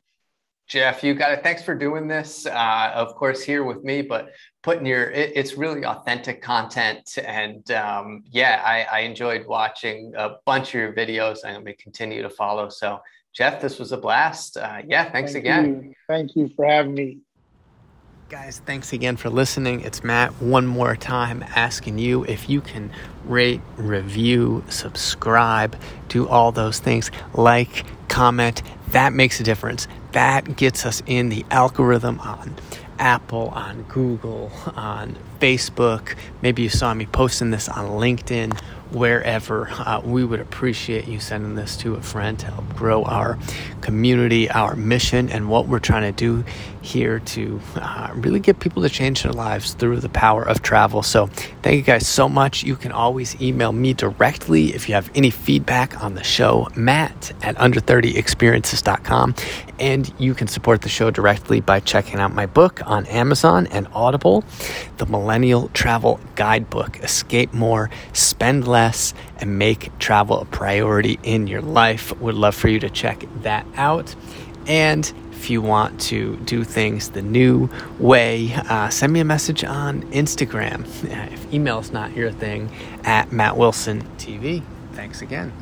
[0.69, 1.43] Jeff, you got it.
[1.43, 2.47] Thanks for doing this.
[2.47, 4.31] Uh, of course, here with me, but
[4.63, 10.37] putting your it, it's really authentic content, and um, yeah, I, I, enjoyed watching a
[10.47, 11.39] bunch of your videos.
[11.45, 12.69] I'm going to continue to follow.
[12.69, 13.01] So,
[13.33, 14.57] Jeff, this was a blast.
[14.57, 15.83] Uh, yeah, thanks Thank again.
[15.85, 15.95] You.
[16.09, 17.19] Thank you for having me.
[18.29, 19.83] Guys, thanks again for listening.
[19.83, 22.91] It's Matt one more time asking you if you can
[23.27, 25.77] rate, review, subscribe,
[26.09, 28.63] do all those things, like, comment.
[28.89, 29.87] That makes a difference.
[30.13, 32.57] That gets us in the algorithm on
[33.03, 36.15] Apple, on Google, on Facebook.
[36.41, 38.57] Maybe you saw me posting this on LinkedIn
[38.95, 39.69] wherever.
[39.71, 43.39] Uh, we would appreciate you sending this to a friend to help grow our
[43.81, 46.45] community, our mission, and what we're trying to do
[46.83, 51.03] here to uh, really get people to change their lives through the power of travel.
[51.03, 51.27] So,
[51.63, 52.65] thank you guys so much.
[52.65, 57.33] You can always email me directly if you have any feedback on the show, matt
[57.43, 59.35] at under30experiences.com.
[59.79, 63.89] And you can support the show directly by checking out my book on Amazon and
[63.93, 64.45] Audible,
[64.99, 68.82] The Millennial Travel Guidebook Escape More, Spend Less,
[69.39, 72.19] and Make Travel a Priority in Your Life.
[72.21, 74.15] Would love for you to check that out.
[74.67, 77.69] And if you want to do things the new
[77.99, 80.87] way, uh, send me a message on Instagram.
[81.33, 82.71] If email is not your thing,
[83.05, 84.63] at Matt Wilson TV.
[84.93, 85.53] Thanks again.